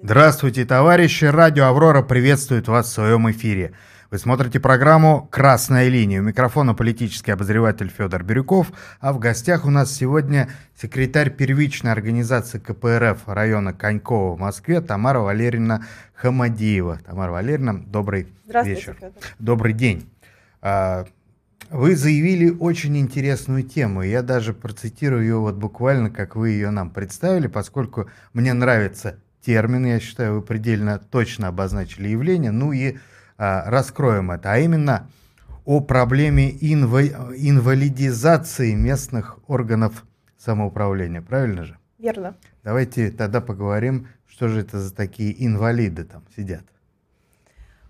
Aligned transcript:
Здравствуйте, 0.00 0.64
товарищи! 0.64 1.24
Радио 1.24 1.66
«Аврора» 1.66 2.02
приветствует 2.02 2.68
вас 2.68 2.86
в 2.86 2.92
своем 2.92 3.30
эфире. 3.30 3.72
Вы 4.10 4.18
смотрите 4.18 4.58
программу 4.58 5.28
«Красная 5.30 5.88
линия». 5.88 6.20
У 6.20 6.24
микрофона 6.24 6.74
политический 6.74 7.30
обозреватель 7.30 7.88
Федор 7.88 8.22
Бирюков, 8.24 8.72
а 9.00 9.12
в 9.12 9.18
гостях 9.18 9.64
у 9.64 9.70
нас 9.70 9.92
сегодня 9.92 10.48
секретарь 10.80 11.30
первичной 11.30 11.92
организации 11.92 12.58
КПРФ 12.58 13.26
района 13.26 13.72
Конькова 13.72 14.34
в 14.34 14.40
Москве 14.40 14.80
Тамара 14.80 15.20
Валерьевна 15.20 15.84
Хамадиева. 16.14 17.00
Тамара 17.06 17.30
Валерьевна, 17.30 17.74
добрый 17.74 18.28
вечер. 18.46 18.96
Федор. 18.98 19.12
Добрый 19.38 19.72
день. 19.72 20.10
А, 20.60 21.06
вы 21.70 21.96
заявили 21.96 22.50
очень 22.50 22.98
интересную 22.98 23.62
тему. 23.62 24.02
Я 24.02 24.22
даже 24.22 24.52
процитирую 24.52 25.22
ее 25.22 25.38
вот 25.38 25.54
буквально, 25.54 26.10
как 26.10 26.36
вы 26.36 26.50
ее 26.50 26.70
нам 26.70 26.90
представили, 26.90 27.46
поскольку 27.46 28.10
мне 28.34 28.52
нравится 28.52 29.16
термин, 29.44 29.84
я 29.86 30.00
считаю, 30.00 30.36
вы 30.36 30.42
предельно 30.42 30.98
точно 30.98 31.48
обозначили 31.48 32.08
явление. 32.08 32.50
Ну 32.50 32.72
и 32.72 32.96
а, 33.38 33.68
раскроем 33.68 34.30
это, 34.30 34.52
а 34.52 34.58
именно 34.58 35.08
о 35.64 35.80
проблеме 35.80 36.50
инва- 36.50 37.34
инвалидизации 37.36 38.74
местных 38.74 39.38
органов 39.48 40.04
самоуправления. 40.38 41.22
Правильно 41.22 41.64
же? 41.64 41.78
Верно. 41.98 42.34
Давайте 42.64 43.10
тогда 43.10 43.40
поговорим, 43.40 44.08
что 44.28 44.48
же 44.48 44.60
это 44.60 44.80
за 44.80 44.94
такие 44.94 45.34
инвалиды 45.44 46.04
там 46.04 46.24
сидят. 46.36 46.62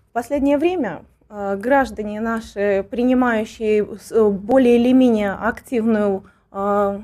В 0.09 0.13
последнее 0.13 0.57
время 0.57 1.03
э, 1.29 1.57
граждане 1.57 2.21
наши, 2.21 2.85
принимающие 2.89 3.87
э, 4.11 4.29
более 4.29 4.77
или 4.77 4.93
менее 4.93 5.31
активную 5.31 6.25
э, 6.51 7.01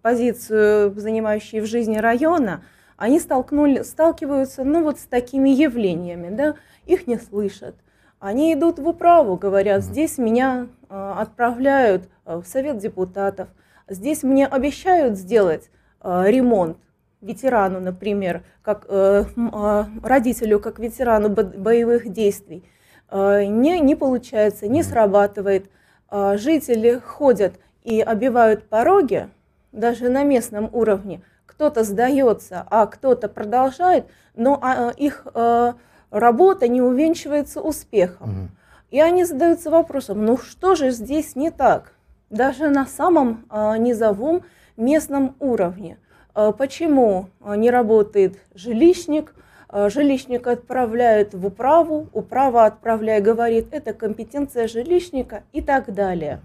позицию, 0.00 0.98
занимающие 0.98 1.60
в 1.60 1.66
жизни 1.66 1.98
района, 1.98 2.62
они 3.00 3.18
столкнули, 3.18 3.82
сталкиваются 3.82 4.62
ну, 4.62 4.84
вот 4.84 5.00
с 5.00 5.04
такими 5.04 5.50
явлениями. 5.50 6.34
Да? 6.34 6.54
их 6.90 7.06
не 7.06 7.18
слышат. 7.18 7.74
Они 8.18 8.52
идут 8.52 8.78
в 8.78 8.86
управу, 8.86 9.36
говорят, 9.36 9.82
здесь 9.82 10.18
меня 10.18 10.66
э, 10.88 11.14
отправляют 11.18 12.08
э, 12.26 12.36
в 12.36 12.46
совет 12.46 12.78
депутатов, 12.78 13.48
здесь 13.88 14.22
мне 14.22 14.46
обещают 14.46 15.16
сделать 15.16 15.70
э, 16.02 16.24
ремонт 16.26 16.76
ветерану, 17.22 17.80
например, 17.80 18.42
как 18.62 18.84
э, 18.88 19.24
э, 19.24 19.84
родителю, 20.02 20.60
как 20.60 20.78
ветерану 20.78 21.30
боевых 21.30 22.12
действий. 22.12 22.64
Не, 23.12 23.80
не 23.80 23.96
получается, 23.96 24.68
не 24.68 24.84
срабатывает. 24.84 25.68
Жители 26.12 27.00
ходят 27.04 27.54
и 27.82 28.00
обивают 28.00 28.68
пороги, 28.68 29.28
даже 29.72 30.10
на 30.10 30.22
местном 30.22 30.70
уровне. 30.72 31.20
Кто-то 31.60 31.84
сдается, 31.84 32.66
а 32.70 32.86
кто-то 32.86 33.28
продолжает, 33.28 34.06
но 34.34 34.58
а, 34.62 34.94
их 34.96 35.26
э, 35.34 35.74
работа 36.10 36.68
не 36.68 36.80
увенчивается 36.80 37.60
успехом. 37.60 38.30
Угу. 38.30 38.48
И 38.92 39.00
они 39.02 39.24
задаются 39.24 39.70
вопросом, 39.70 40.24
ну 40.24 40.38
что 40.38 40.74
же 40.74 40.88
здесь 40.88 41.36
не 41.36 41.50
так? 41.50 41.92
Даже 42.30 42.70
на 42.70 42.86
самом 42.86 43.44
а, 43.50 43.76
низовом 43.76 44.44
местном 44.78 45.36
уровне. 45.38 45.98
Почему 46.32 47.26
не 47.44 47.70
работает 47.70 48.38
жилищник? 48.54 49.34
А, 49.68 49.90
жилищник 49.90 50.46
отправляет 50.46 51.34
в 51.34 51.44
управу, 51.44 52.08
управа 52.14 52.64
отправляет, 52.64 53.22
говорит, 53.24 53.66
это 53.72 53.92
компетенция 53.92 54.66
жилищника 54.66 55.42
и 55.52 55.60
так 55.60 55.92
далее. 55.92 56.40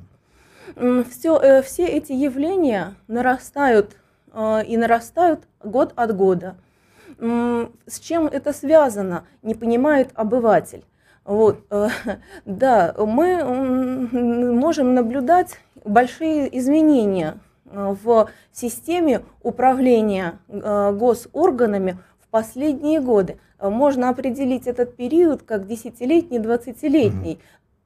Все, 1.10 1.40
э, 1.40 1.62
все 1.62 1.86
эти 1.86 2.12
явления 2.12 2.96
нарастают 3.08 3.96
и 4.68 4.78
нарастают 4.78 5.48
год 5.64 5.94
от 5.96 6.16
года. 6.16 6.58
С 7.18 8.00
чем 8.00 8.28
это 8.28 8.52
связано, 8.52 9.26
не 9.42 9.56
понимает 9.56 10.10
обыватель. 10.16 10.84
Вот, 11.26 11.66
э, 11.72 11.88
да, 12.46 12.94
мы 12.98 13.44
можем 13.44 14.94
наблюдать 14.94 15.60
большие 15.84 16.56
изменения 16.60 17.40
э, 17.66 17.96
в 18.04 18.30
системе 18.52 19.22
управления 19.42 20.38
э, 20.48 20.92
госорганами 20.94 21.98
в 22.20 22.28
последние 22.30 23.02
годы. 23.02 23.40
Можно 23.60 24.10
определить 24.10 24.68
этот 24.68 24.96
период 24.96 25.42
как 25.42 25.66
десятилетний, 25.66 26.38
двадцатилетний. 26.40 27.40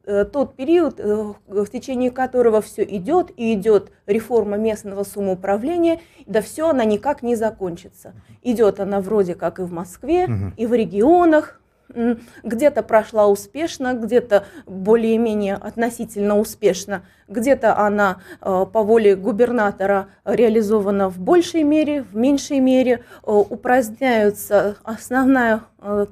Э, 0.09 0.25
тот 0.25 0.55
период, 0.55 0.99
э, 0.99 1.33
в 1.47 1.67
течение 1.67 2.09
которого 2.09 2.61
все 2.61 2.83
идет 2.83 3.29
и 3.37 3.53
идет 3.53 3.91
реформа 4.07 4.57
местного 4.57 5.03
самоуправления, 5.03 5.99
да 6.25 6.41
все 6.41 6.69
она 6.69 6.83
никак 6.83 7.21
не 7.21 7.35
закончится. 7.35 8.13
Идет 8.41 8.79
она 8.79 9.01
вроде 9.01 9.35
как 9.35 9.59
и 9.59 9.61
в 9.61 9.71
Москве, 9.71 10.23
угу. 10.23 10.53
и 10.57 10.65
в 10.65 10.73
регионах, 10.73 11.61
где-то 12.43 12.83
прошла 12.83 13.27
успешно, 13.27 13.93
где-то 13.93 14.45
более-менее 14.67 15.55
относительно 15.55 16.39
успешно, 16.39 17.03
где-то 17.27 17.77
она 17.77 18.21
э, 18.41 18.65
по 18.71 18.81
воле 18.81 19.15
губернатора 19.15 20.07
реализована 20.25 21.09
в 21.09 21.19
большей 21.19 21.61
мере, 21.61 22.01
в 22.01 22.15
меньшей 22.15 22.59
мере. 22.59 23.03
Упраздняются 23.23 24.77
основная 24.83 25.61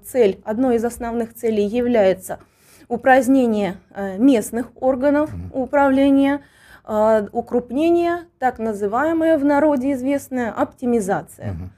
цель, 0.06 0.40
одной 0.46 0.76
из 0.76 0.86
основных 0.86 1.34
целей 1.34 1.66
является– 1.66 2.38
упразднение 2.88 3.78
э, 3.92 4.18
местных 4.18 4.68
органов 4.76 5.30
управления, 5.54 6.42
э, 6.86 7.28
укрупнение, 7.32 8.26
так 8.40 8.60
называемая 8.60 9.38
в 9.38 9.46
народе 9.46 9.94
известная 9.94 10.52
оптимизация. 10.52 11.72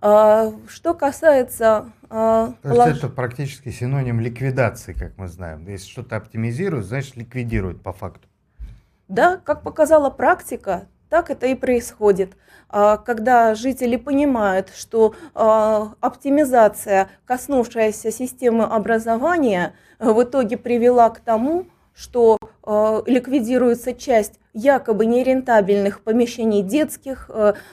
Э, 0.00 0.52
что 0.68 0.94
касается... 0.94 1.86
То 2.08 2.54
есть 2.62 2.98
это 2.98 3.08
практически 3.08 3.70
синоним 3.70 4.20
ликвидации, 4.20 4.92
как 4.92 5.18
мы 5.18 5.26
знаем. 5.26 5.66
Если 5.66 5.90
что-то 5.90 6.16
оптимизируют, 6.16 6.86
значит 6.86 7.16
ликвидируют 7.16 7.82
по 7.82 7.92
факту. 7.92 8.28
Да, 9.08 9.38
как 9.38 9.62
показала 9.62 10.10
практика, 10.10 10.86
так 11.14 11.30
это 11.30 11.46
и 11.46 11.54
происходит. 11.54 12.32
А, 12.68 12.96
когда 12.96 13.54
жители 13.54 13.94
понимают, 13.94 14.72
что 14.74 15.14
а, 15.32 15.92
оптимизация, 16.00 17.08
коснувшаяся 17.24 18.10
системы 18.10 18.64
образования, 18.64 19.74
в 20.00 20.24
итоге 20.24 20.56
привела 20.56 21.08
к 21.10 21.20
тому, 21.20 21.66
что 21.94 22.36
а, 22.64 23.00
ликвидируется 23.06 23.94
часть 23.94 24.40
якобы 24.54 25.06
нерентабельных 25.06 26.00
помещений 26.00 26.62
детских, 26.62 27.30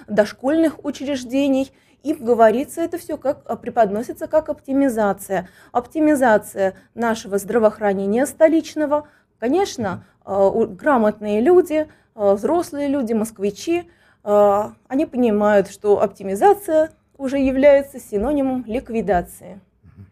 дошкольных 0.08 0.86
учреждений, 0.86 1.72
и 2.04 2.14
говорится 2.14 2.82
это 2.82 3.00
все 3.00 3.18
как 3.18 3.60
преподносится 3.60 4.28
как 4.28 4.50
оптимизация. 4.50 5.50
Оптимизация 5.72 6.76
нашего 6.94 7.40
здравоохранения 7.40 8.28
столичного. 8.28 9.08
Конечно, 9.40 10.06
грамотные 10.26 11.42
люди, 11.42 11.88
взрослые 12.16 12.88
люди, 12.88 13.14
москвичи 13.14 13.90
а, 14.24 14.74
они 14.88 15.06
понимают, 15.06 15.70
что 15.70 16.02
оптимизация 16.02 16.92
уже 17.18 17.38
является 17.38 18.00
синонимом 18.00 18.64
ликвидации. 18.66 19.60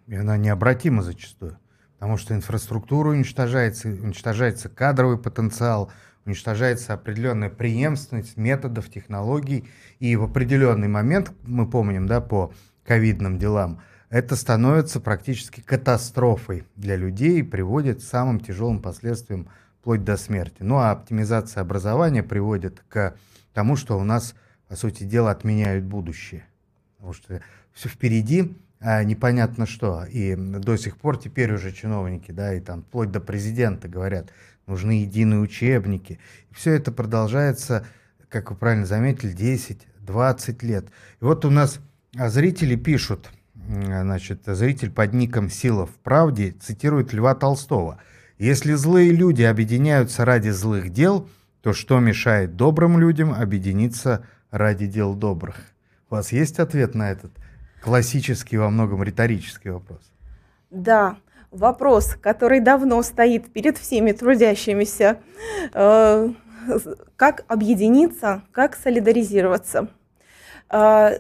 И 0.08 0.16
она 0.16 0.38
необратима 0.38 1.04
зачастую, 1.04 1.58
потому 1.98 2.18
что 2.18 2.34
инфраструктура 2.34 3.10
уничтожается, 3.10 3.90
уничтожается 3.90 4.70
кадровый 4.70 5.18
потенциал, 5.18 5.92
уничтожается 6.26 6.94
определенная 6.94 7.50
преемственность 7.50 8.38
методов, 8.38 8.90
технологий, 8.90 9.68
и 10.00 10.16
в 10.16 10.24
определенный 10.24 10.88
момент, 10.88 11.32
мы 11.44 11.70
помним, 11.70 12.08
да, 12.08 12.22
по 12.22 12.54
ковидным 12.86 13.38
делам, 13.38 13.82
это 14.10 14.36
становится 14.36 15.00
практически 15.00 15.62
катастрофой 15.62 16.66
для 16.76 16.96
людей 16.96 17.40
и 17.40 17.44
приводит 17.44 18.00
к 18.00 18.04
самым 18.04 18.40
тяжелым 18.40 18.82
последствиям 18.82 19.50
вплоть 19.80 20.04
до 20.04 20.18
смерти. 20.18 20.58
Ну 20.62 20.78
а 20.78 20.92
оптимизация 20.92 21.62
образования 21.62 22.24
приводит 22.24 22.84
к 22.90 23.16
тому, 23.54 23.76
что 23.76 23.98
у 23.98 24.04
нас, 24.04 24.36
по 24.68 24.76
сути 24.76 25.04
дела, 25.04 25.32
отменяют 25.32 25.86
будущее. 25.86 26.46
Потому 26.98 27.14
что 27.14 27.42
все 27.74 27.90
впереди, 27.90 28.58
а 28.82 29.04
непонятно 29.04 29.66
что. 29.66 30.06
И 30.06 30.36
до 30.36 30.78
сих 30.78 30.98
пор 30.98 31.18
теперь 31.18 31.54
уже 31.54 31.72
чиновники, 31.72 32.32
да, 32.32 32.54
и 32.54 32.60
там 32.60 32.84
вплоть 32.84 33.12
до 33.12 33.20
президента 33.20 33.88
говорят, 33.88 34.32
нужны 34.68 35.02
единые 35.02 35.40
учебники. 35.40 36.20
Все 36.52 36.74
это 36.74 36.92
продолжается, 36.92 37.86
как 38.28 38.52
вы 38.52 38.58
правильно 38.58 38.86
заметили, 38.86 39.34
10-20 39.36 40.66
лет. 40.66 40.86
И 41.22 41.26
вот 41.26 41.46
у 41.46 41.50
нас 41.50 41.80
зрители 42.14 42.76
пишут, 42.76 43.32
значит, 43.56 44.42
зритель 44.46 44.92
под 44.92 45.14
ником 45.14 45.50
«Сила 45.50 45.86
в 45.86 45.96
правде» 45.96 46.52
цитирует 46.52 47.14
Льва 47.14 47.34
Толстого. 47.36 48.00
«Если 48.40 48.74
злые 48.74 49.12
люди 49.12 49.44
объединяются 49.44 50.26
ради 50.26 50.50
злых 50.50 50.90
дел– 50.90 51.30
то 51.62 51.74
что 51.74 52.00
мешает 52.00 52.56
добрым 52.56 53.00
людям 53.00 53.34
объединиться 53.34 54.26
ради 54.52 54.88
дел 54.88 55.14
добрых? 55.14 55.56
У 56.10 56.16
вас 56.16 56.32
есть 56.32 56.60
ответ 56.60 56.96
на 56.96 57.12
этот 57.12 57.32
классический, 57.82 58.58
во 58.58 58.70
многом 58.70 59.04
риторический 59.04 59.70
вопрос? 59.70 60.00
Да, 60.70 61.18
вопрос, 61.52 62.16
который 62.22 62.60
давно 62.60 63.04
стоит 63.04 63.52
перед 63.52 63.78
всеми 63.78 64.12
трудящимися. 64.12 65.20
Э, 65.74 66.30
как 67.16 67.44
объединиться, 67.48 68.44
как 68.52 68.76
солидаризироваться? 68.76 69.90
Э, 70.70 71.20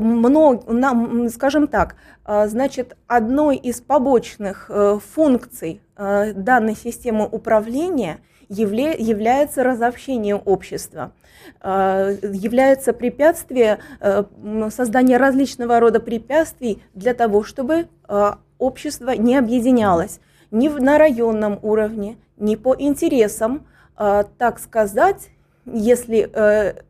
много, 0.00 1.28
скажем 1.30 1.66
так, 1.66 1.96
значит, 2.26 2.96
одной 3.06 3.56
из 3.56 3.80
побочных 3.80 4.70
функций 5.14 5.80
данной 5.96 6.76
системы 6.76 7.26
управления 7.26 8.18
является 8.48 9.62
разобщение 9.62 10.36
общества. 10.36 11.12
Э, 11.60 12.16
является 12.22 12.92
препятствие, 12.92 13.78
э, 14.00 14.24
создание 14.70 15.16
различного 15.16 15.80
рода 15.80 16.00
препятствий 16.00 16.82
для 16.94 17.14
того, 17.14 17.42
чтобы 17.42 17.88
э, 18.08 18.32
общество 18.58 19.10
не 19.10 19.36
объединялось 19.36 20.20
ни 20.50 20.68
на 20.68 20.98
районном 20.98 21.58
уровне, 21.62 22.16
ни 22.38 22.54
по 22.56 22.74
интересам, 22.78 23.66
так 23.96 24.60
сказать, 24.60 25.28
если 25.74 26.30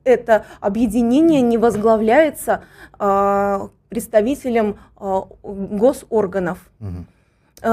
это 0.04 0.44
объединение 0.60 1.40
не 1.40 1.58
возглавляется 1.58 2.62
представителем 3.88 4.78
госорганов. 5.42 6.70
Угу. 6.80 7.68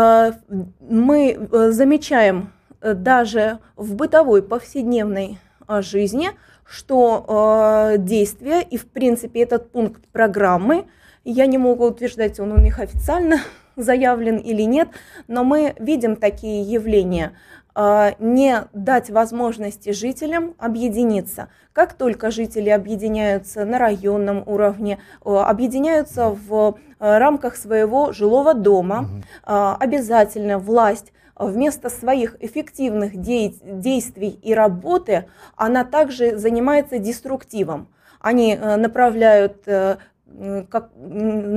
Мы 0.80 1.50
замечаем 1.52 2.52
даже 2.81 3.60
в 3.75 3.96
бытовой 3.96 4.44
повседневной 4.44 5.40
жизни, 5.81 6.31
что 6.66 7.94
э, 7.94 7.98
действия 8.00 8.62
и, 8.62 8.78
в 8.78 8.88
принципе, 8.88 9.44
этот 9.44 9.72
пункт 9.72 10.04
программы, 10.12 10.86
я 11.24 11.46
не 11.46 11.58
могу 11.58 11.86
утверждать, 11.86 12.40
он 12.40 12.51
у 12.51 12.58
них 12.58 12.80
официально 12.80 13.38
заявлен 13.75 14.38
или 14.38 14.63
нет, 14.63 14.90
но 15.28 15.44
мы 15.44 15.75
видим 15.80 16.16
такие 16.16 16.63
явления. 16.63 17.34
Э, 17.75 18.13
не 18.19 18.68
дать 18.74 19.10
возможности 19.10 19.92
жителям 19.92 20.56
объединиться. 20.57 21.50
Как 21.74 21.94
только 21.94 22.31
жители 22.31 22.69
объединяются 22.69 23.66
на 23.66 23.77
районном 23.77 24.44
уровне, 24.45 25.00
объединяются 25.24 26.30
в 26.30 26.77
э, 27.00 27.18
рамках 27.18 27.57
своего 27.57 28.13
жилого 28.13 28.54
дома, 28.54 29.10
э, 29.45 29.75
обязательно 29.80 30.57
власть 30.57 31.12
вместо 31.36 31.89
своих 31.89 32.38
эффективных 32.39 33.19
действий 33.19 34.39
и 34.42 34.54
работы, 34.54 35.25
она 35.57 35.83
также 35.83 36.38
занимается 36.38 36.98
деструктивом. 36.98 37.89
Они 38.22 38.56
э, 38.56 38.75
направляют 38.77 39.68
э, 39.68 39.98
как 40.69 40.92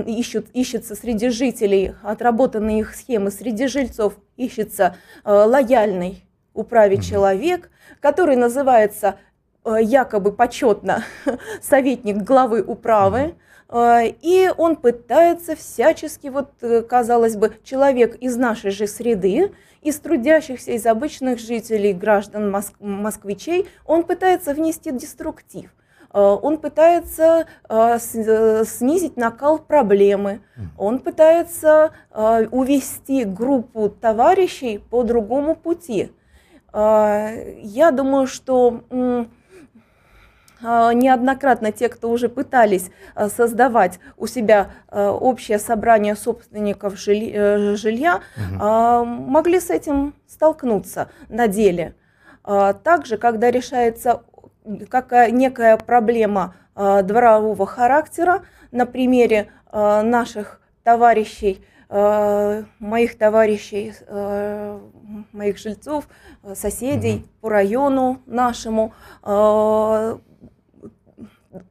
ищут, 0.06 0.48
ищется 0.52 0.94
среди 0.94 1.30
жителей 1.30 1.94
отработанные 2.02 2.80
их 2.80 2.94
схемы, 2.94 3.30
среди 3.30 3.66
жильцов 3.66 4.14
ищется 4.36 4.96
э, 5.24 5.32
лояльный 5.32 6.24
управе 6.54 6.98
человек, 6.98 7.70
который 8.00 8.36
называется 8.36 9.16
якобы 9.64 10.32
почетно 10.32 11.04
советник 11.60 12.18
главы 12.18 12.62
управы. 12.62 13.34
И 13.70 14.50
он 14.56 14.76
пытается 14.76 15.54
всячески, 15.54 16.28
вот, 16.28 16.52
казалось 16.88 17.36
бы, 17.36 17.54
человек 17.64 18.16
из 18.16 18.36
нашей 18.36 18.70
же 18.70 18.86
среды, 18.86 19.52
из 19.82 19.98
трудящихся, 20.00 20.72
из 20.72 20.86
обычных 20.86 21.38
жителей, 21.38 21.92
граждан, 21.92 22.50
моск 22.50 22.74
москвичей, 22.80 23.68
он 23.84 24.04
пытается 24.04 24.54
внести 24.54 24.90
деструктив. 24.90 25.70
Э, 26.12 26.20
он 26.20 26.58
пытается 26.58 27.46
э, 27.68 27.98
э, 28.14 28.64
снизить 28.64 29.16
накал 29.16 29.58
проблемы, 29.58 30.40
он 30.76 30.98
пытается 30.98 31.92
увести 32.50 33.24
группу 33.24 33.88
товарищей 33.88 34.78
по 34.78 35.04
другому 35.04 35.54
пути. 35.54 36.12
Я 36.72 37.90
думаю, 37.92 38.26
что 38.26 38.80
неоднократно 40.60 41.70
те, 41.70 41.88
кто 41.88 42.10
уже 42.10 42.28
пытались 42.28 42.90
создавать 43.28 44.00
у 44.16 44.26
себя 44.26 44.70
общее 44.90 45.60
собрание 45.60 46.16
собственников 46.16 46.98
жилья, 46.98 48.20
угу. 48.36 49.04
могли 49.04 49.60
с 49.60 49.70
этим 49.70 50.14
столкнуться 50.26 51.08
на 51.28 51.46
деле. 51.46 51.94
Также, 52.42 53.16
когда 53.16 53.50
решается 53.52 54.22
какая 54.88 55.30
некая 55.30 55.76
проблема 55.76 56.54
дворового 56.74 57.66
характера, 57.66 58.44
на 58.70 58.86
примере 58.86 59.50
наших 59.72 60.60
товарищей, 60.84 61.64
моих 61.88 63.18
товарищей, 63.18 63.94
моих 65.32 65.58
жильцов, 65.58 66.06
соседей 66.54 67.16
угу. 67.16 67.28
по 67.40 67.48
району 67.48 68.22
нашему, 68.26 68.92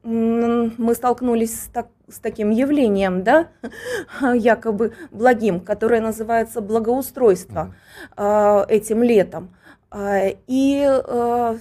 мы 0.04 0.96
столкнулись 0.96 1.62
с, 1.62 1.68
так, 1.68 1.88
с 2.10 2.20
таким 2.20 2.50
явлением, 2.50 3.24
да, 3.24 3.50
якобы 4.34 4.94
благим, 5.12 5.60
которое 5.60 6.02
называется 6.02 6.62
благоустройство 6.62 7.76
э, 8.16 8.66
этим 8.70 9.04
летом. 9.04 9.56
Э, 9.92 10.32
и 10.48 10.84
э, 10.86 11.58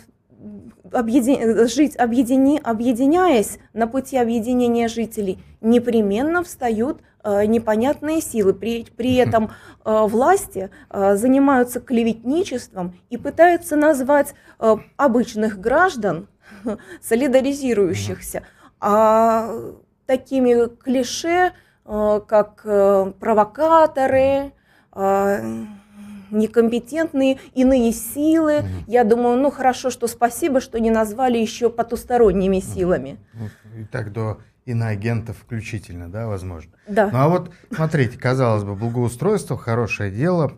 объедин... 0.92 1.66
жить, 1.68 1.96
объедини... 1.96 2.60
объединяясь 2.62 3.58
на 3.72 3.86
пути 3.86 4.16
объединения 4.16 4.88
жителей, 4.88 5.38
непременно 5.60 6.42
встают 6.42 7.00
э, 7.24 7.46
непонятные 7.46 8.20
силы. 8.20 8.54
При, 8.54 8.84
при 8.96 9.16
этом 9.16 9.50
э, 9.84 10.06
власти 10.06 10.70
э, 10.90 11.16
занимаются 11.16 11.80
клеветничеством 11.80 12.94
и 13.10 13.16
пытаются 13.16 13.76
назвать 13.76 14.34
э, 14.58 14.76
обычных 14.96 15.60
граждан 15.60 16.28
солидаризирующихся, 17.02 18.42
а 18.80 19.52
такими 20.06 20.68
клише, 20.76 21.52
э, 21.84 22.20
как 22.26 22.62
э, 22.64 23.12
провокаторы, 23.18 24.52
э, 24.92 25.66
некомпетентные 26.36 27.38
иные 27.54 27.92
силы. 27.92 28.58
Угу. 28.58 28.68
Я 28.86 29.04
думаю, 29.04 29.38
ну 29.38 29.50
хорошо, 29.50 29.90
что 29.90 30.06
спасибо, 30.06 30.60
что 30.60 30.78
не 30.78 30.90
назвали 30.90 31.38
еще 31.38 31.70
потусторонними 31.70 32.60
силами. 32.60 33.18
И 33.76 33.84
так 33.84 34.12
до 34.12 34.38
иноагентов 34.64 35.36
включительно, 35.38 36.08
да, 36.10 36.26
возможно. 36.26 36.72
Да. 36.86 37.10
Ну 37.10 37.18
а 37.18 37.28
вот, 37.28 37.50
смотрите, 37.72 38.18
казалось 38.18 38.64
бы, 38.64 38.74
благоустройство 38.74 39.56
хорошее 39.56 40.10
дело, 40.10 40.52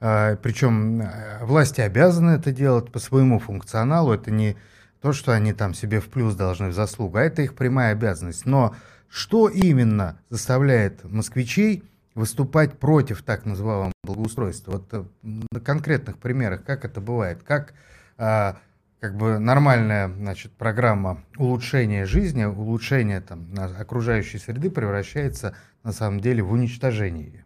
причем 0.00 1.02
власти 1.40 1.80
обязаны 1.80 2.32
это 2.32 2.52
делать 2.52 2.92
по 2.92 2.98
своему 2.98 3.38
функционалу, 3.38 4.12
это 4.12 4.30
не 4.30 4.56
то, 5.00 5.12
что 5.12 5.32
они 5.32 5.52
там 5.52 5.72
себе 5.72 6.00
в 6.00 6.08
плюс 6.08 6.34
должны 6.34 6.68
в 6.68 6.74
заслугу, 6.74 7.16
а 7.16 7.22
это 7.22 7.42
их 7.42 7.54
прямая 7.54 7.92
обязанность. 7.92 8.44
Но 8.44 8.74
что 9.08 9.48
именно 9.48 10.18
заставляет 10.28 11.04
москвичей 11.04 11.84
выступать 12.14 12.78
против 12.78 13.22
так 13.22 13.44
называемого 13.44 13.92
благоустройства? 14.02 14.72
Вот 14.72 14.88
э, 14.92 15.04
на 15.22 15.60
конкретных 15.60 16.18
примерах, 16.18 16.64
как 16.64 16.84
это 16.84 17.00
бывает? 17.00 17.42
Как 17.42 17.74
а, 18.16 18.56
как 19.00 19.16
бы 19.16 19.38
нормальная 19.38 20.08
значит, 20.08 20.52
программа 20.52 21.22
улучшения 21.36 22.06
жизни, 22.06 22.44
улучшения 22.44 23.20
там, 23.20 23.48
окружающей 23.78 24.38
среды 24.38 24.70
превращается 24.70 25.54
на 25.82 25.92
самом 25.92 26.20
деле 26.20 26.42
в 26.42 26.52
уничтожение 26.52 27.44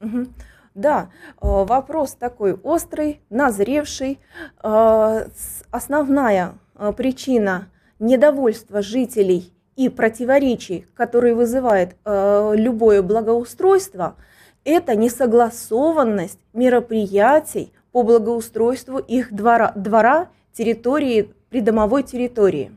ее? 0.00 0.28
Да, 0.74 1.10
э, 1.24 1.38
вопрос 1.40 2.14
такой 2.14 2.54
острый, 2.54 3.22
назревший. 3.28 4.20
Э, 4.62 5.26
основная 5.72 6.54
причина 6.96 7.68
недовольства 7.98 8.80
жителей 8.80 9.52
и 9.80 9.88
противоречий, 9.88 10.86
которые 10.94 11.34
вызывает 11.34 11.96
э, 12.04 12.52
любое 12.54 13.00
благоустройство, 13.00 14.14
это 14.62 14.94
несогласованность 14.94 16.38
мероприятий 16.52 17.72
по 17.90 18.02
благоустройству 18.02 18.98
их 18.98 19.32
двора, 19.32 19.72
двора 19.74 20.28
территории, 20.52 21.32
придомовой 21.48 22.02
территории. 22.02 22.76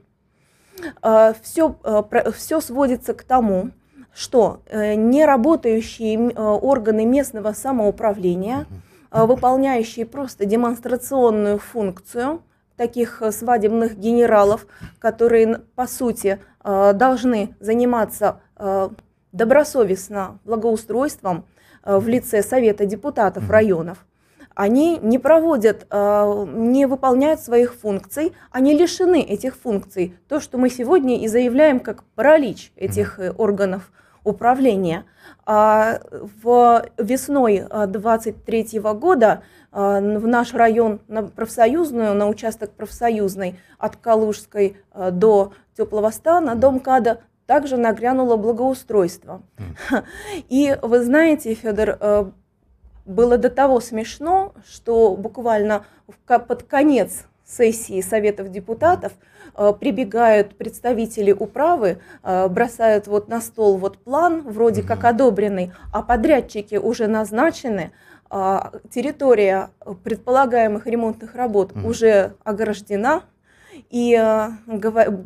Все, 1.41 1.75
э, 1.83 2.31
все 2.31 2.61
сводится 2.61 3.13
к 3.13 3.23
тому, 3.23 3.71
что 4.13 4.61
неработающие 4.71 6.17
органы 6.29 7.03
местного 7.05 7.51
самоуправления, 7.51 8.65
выполняющие 9.11 10.05
просто 10.05 10.45
демонстрационную 10.45 11.57
функцию– 11.57 12.43
таких 12.77 13.21
э, 13.21 13.31
свадебных 13.31 13.97
генералов, 13.97 14.67
которые, 14.99 15.61
по 15.75 15.87
сути, 15.87 16.27
э, 16.37 16.39
должны 16.63 17.55
заниматься 17.59 18.41
э, 18.55 18.89
добросовестно 19.31 20.39
благоустройством 20.45 21.45
в 21.83 22.07
лице 22.07 22.43
Совета 22.43 22.85
депутатов 22.85 23.49
районов, 23.49 24.05
они 24.55 24.99
не 25.01 25.17
проводят, 25.17 25.87
не 25.91 26.85
выполняют 26.85 27.41
своих 27.41 27.73
функций, 27.73 28.33
они 28.51 28.73
лишены 28.77 29.21
этих 29.21 29.55
функций. 29.55 30.15
То, 30.29 30.39
что 30.39 30.57
мы 30.57 30.69
сегодня 30.69 31.19
и 31.19 31.27
заявляем 31.27 31.79
как 31.79 32.03
паралич 32.15 32.71
этих 32.75 33.19
органов 33.37 33.91
управления. 34.23 35.05
А 35.45 35.99
в 36.11 36.85
весной 36.97 37.65
23 37.69 38.79
года 38.79 39.43
а, 39.71 39.99
в 39.99 40.27
наш 40.27 40.53
район 40.53 41.01
на 41.07 41.23
профсоюзную, 41.23 42.13
на 42.13 42.27
участок 42.27 42.71
профсоюзной 42.71 43.59
от 43.77 43.97
Калужской 43.97 44.77
а, 44.91 45.11
до 45.11 45.53
Теплого 45.75 46.11
стана, 46.11 46.55
дом 46.55 46.79
КАДа 46.79 47.21
также 47.45 47.77
нагрянуло 47.77 48.37
благоустройство. 48.37 49.41
И 50.49 50.77
вы 50.81 51.03
знаете, 51.03 51.53
Федор, 51.55 52.33
было 53.05 53.37
до 53.37 53.49
того 53.49 53.81
смешно, 53.81 54.53
что 54.65 55.15
буквально 55.15 55.85
под 56.25 56.63
конец 56.63 57.25
сессии 57.45 58.01
Советов 58.01 58.49
депутатов 58.49 59.13
прибегают 59.73 60.55
представители 60.55 61.31
управы, 61.31 61.99
э, 62.23 62.47
бросают 62.47 63.07
вот 63.07 63.27
на 63.27 63.41
стол 63.41 63.77
вот 63.77 63.97
план, 63.97 64.41
вроде 64.41 64.81
угу. 64.81 64.87
как 64.87 65.03
одобренный, 65.03 65.71
а 65.91 66.01
подрядчики 66.01 66.75
уже 66.75 67.07
назначены, 67.07 67.91
а 68.29 68.71
территория 68.89 69.69
предполагаемых 70.03 70.87
ремонтных 70.87 71.35
работ 71.35 71.71
угу. 71.71 71.89
уже 71.89 72.33
ограждена, 72.43 73.23
и 73.89 74.15
э, 74.19 74.49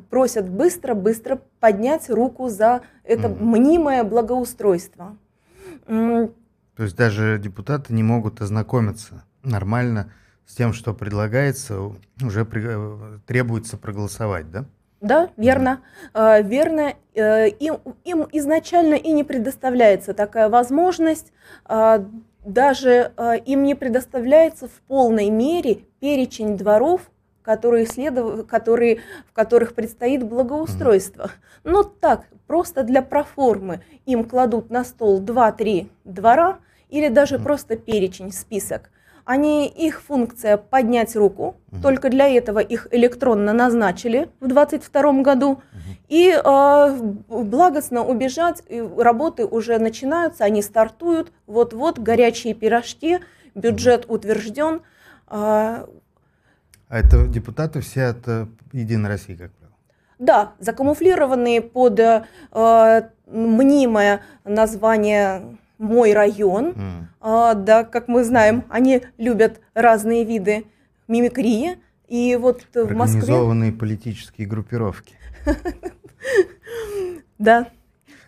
просят 0.09 0.49
быстро-быстро 0.49 1.39
поднять 1.59 2.09
руку 2.09 2.49
за 2.49 2.81
это 3.03 3.29
угу. 3.29 3.43
мнимое 3.43 4.03
благоустройство. 4.03 5.17
То 5.85 6.83
есть 6.83 6.95
даже 6.95 7.39
депутаты 7.39 7.93
не 7.93 8.03
могут 8.03 8.41
ознакомиться 8.41 9.23
нормально 9.41 10.11
с 10.47 10.55
тем, 10.55 10.73
что 10.73 10.93
предлагается, 10.93 11.91
уже 12.23 12.45
при, 12.45 12.63
э, 12.65 13.19
требуется 13.27 13.77
проголосовать, 13.77 14.49
да? 14.49 14.65
Да, 15.01 15.29
верно. 15.37 15.81
Э, 16.13 16.41
верно. 16.41 16.93
Э, 17.13 17.47
им, 17.49 17.77
им 18.05 18.25
изначально 18.31 18.95
и 18.95 19.11
не 19.11 19.23
предоставляется 19.23 20.13
такая 20.13 20.49
возможность. 20.49 21.33
Э, 21.67 22.03
даже 22.45 23.11
э, 23.17 23.39
им 23.45 23.63
не 23.63 23.75
предоставляется 23.75 24.67
в 24.67 24.81
полной 24.87 25.29
мере 25.29 25.81
перечень 25.99 26.57
дворов, 26.57 27.01
которые 27.43 27.85
следов... 27.85 28.47
которые, 28.47 29.01
в 29.29 29.33
которых 29.33 29.75
предстоит 29.75 30.23
благоустройство. 30.23 31.23
Mm-hmm. 31.23 31.59
Но 31.65 31.83
так, 31.83 32.23
просто 32.47 32.83
для 32.83 33.01
проформы 33.01 33.81
им 34.05 34.23
кладут 34.23 34.69
на 34.69 34.85
стол 34.85 35.21
2-3 35.21 35.89
двора, 36.05 36.59
или 36.89 37.09
даже 37.09 37.35
mm. 37.35 37.43
просто 37.43 37.75
перечень, 37.75 38.31
список. 38.31 38.89
Они, 39.27 39.67
их 39.67 40.01
функция 40.01 40.55
поднять 40.55 41.13
руку, 41.13 41.57
угу. 41.69 41.81
только 41.81 42.09
для 42.09 42.29
этого 42.29 42.59
их 42.59 42.87
электронно 42.91 43.51
назначили 43.51 44.29
в 44.39 44.47
2022 44.47 45.21
году, 45.21 45.49
угу. 45.51 45.61
и 46.07 46.31
э, 46.31 46.97
благостно 47.27 48.05
убежать, 48.05 48.63
работы 48.97 49.45
уже 49.45 49.79
начинаются, 49.79 50.45
они 50.45 50.61
стартуют, 50.61 51.33
вот-вот 51.45 51.99
горячие 51.99 52.53
пирожки, 52.53 53.19
бюджет 53.53 54.05
угу. 54.05 54.13
утвержден. 54.15 54.75
Э, 55.29 55.29
а 55.29 55.87
это 56.87 57.27
депутаты 57.27 57.81
все 57.81 58.05
от 58.05 58.25
э, 58.29 58.45
Единой 58.71 59.09
России, 59.09 59.35
как 59.35 59.51
правило? 59.51 59.75
Да, 60.19 60.53
закамуфлированные 60.59 61.61
под 61.61 61.99
э, 61.99 62.21
мнимое 63.25 64.21
название 64.45 65.57
мой 65.77 66.13
район. 66.13 66.71
Mm. 66.71 67.03
А, 67.21 67.53
да, 67.53 67.83
как 67.83 68.07
мы 68.07 68.23
знаем, 68.23 68.65
они 68.69 69.03
любят 69.17 69.61
разные 69.73 70.23
виды 70.23 70.65
мимикрии. 71.07 71.77
И 72.07 72.37
вот 72.39 72.63
в 72.73 72.93
Москве... 72.93 73.19
Организованные 73.19 73.71
политические 73.71 74.47
группировки. 74.47 75.15
Да. 77.39 77.69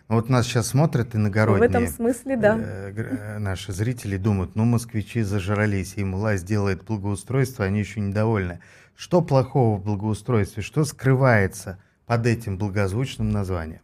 Ну, 0.08 0.16
вот 0.16 0.28
нас 0.28 0.46
сейчас 0.46 0.68
смотрят 0.68 1.14
иногородние. 1.14 1.68
В 1.68 1.70
этом 1.70 1.86
смысле, 1.88 2.36
да. 2.36 2.58
Э, 2.58 2.92
э, 2.94 3.38
наши 3.38 3.72
зрители 3.72 4.16
думают, 4.16 4.54
ну, 4.54 4.64
москвичи 4.64 5.22
зажрались, 5.22 5.94
им 5.96 6.12
власть 6.14 6.44
делает 6.44 6.84
благоустройство, 6.84 7.64
они 7.64 7.80
еще 7.80 8.00
недовольны. 8.00 8.60
Что 8.96 9.20
плохого 9.20 9.78
в 9.78 9.84
благоустройстве? 9.84 10.62
Что 10.62 10.84
скрывается 10.84 11.78
под 12.06 12.26
этим 12.26 12.58
благозвучным 12.58 13.30
названием? 13.30 13.80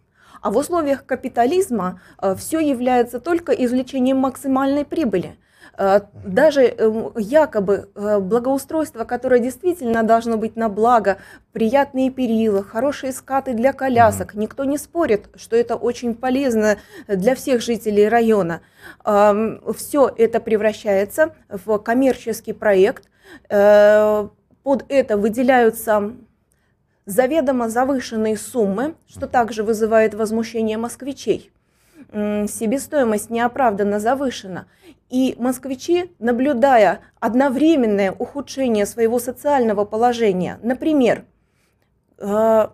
А 0.46 0.50
в 0.50 0.56
условиях 0.58 1.04
капитализма 1.04 2.00
э, 2.22 2.36
все 2.36 2.60
является 2.60 3.18
только 3.18 3.50
извлечением 3.50 4.18
максимальной 4.18 4.84
прибыли. 4.84 5.36
Э, 5.76 6.02
даже 6.24 6.62
э, 6.62 7.10
якобы 7.16 7.88
благоустройство, 7.96 9.02
которое 9.02 9.40
действительно 9.40 10.04
должно 10.04 10.36
быть 10.36 10.54
на 10.54 10.68
благо, 10.68 11.16
приятные 11.50 12.12
перила, 12.12 12.62
хорошие 12.62 13.12
скаты 13.12 13.54
для 13.54 13.72
колясок, 13.72 14.34
никто 14.36 14.62
не 14.62 14.78
спорит, 14.78 15.30
что 15.34 15.56
это 15.56 15.74
очень 15.74 16.14
полезно 16.14 16.76
для 17.08 17.34
всех 17.34 17.60
жителей 17.60 18.08
района. 18.08 18.60
Все 19.02 20.14
это 20.16 20.38
превращается 20.38 21.34
в 21.48 21.78
коммерческий 21.78 22.52
проект. 22.52 23.08
Под 23.48 24.84
это 24.88 25.16
выделяются 25.16 26.12
заведомо 27.06 27.68
завышенные 27.68 28.36
суммы, 28.36 28.94
что 29.08 29.26
также 29.26 29.62
вызывает 29.62 30.14
возмущение 30.14 30.76
москвичей. 30.76 31.50
Себестоимость 32.12 33.30
неоправданно 33.30 34.00
завышена. 34.00 34.66
И 35.08 35.36
москвичи, 35.38 36.10
наблюдая 36.18 37.00
одновременное 37.20 38.12
ухудшение 38.12 38.86
своего 38.86 39.20
социального 39.20 39.84
положения, 39.84 40.58
например, 40.62 41.24
э, 42.18 42.68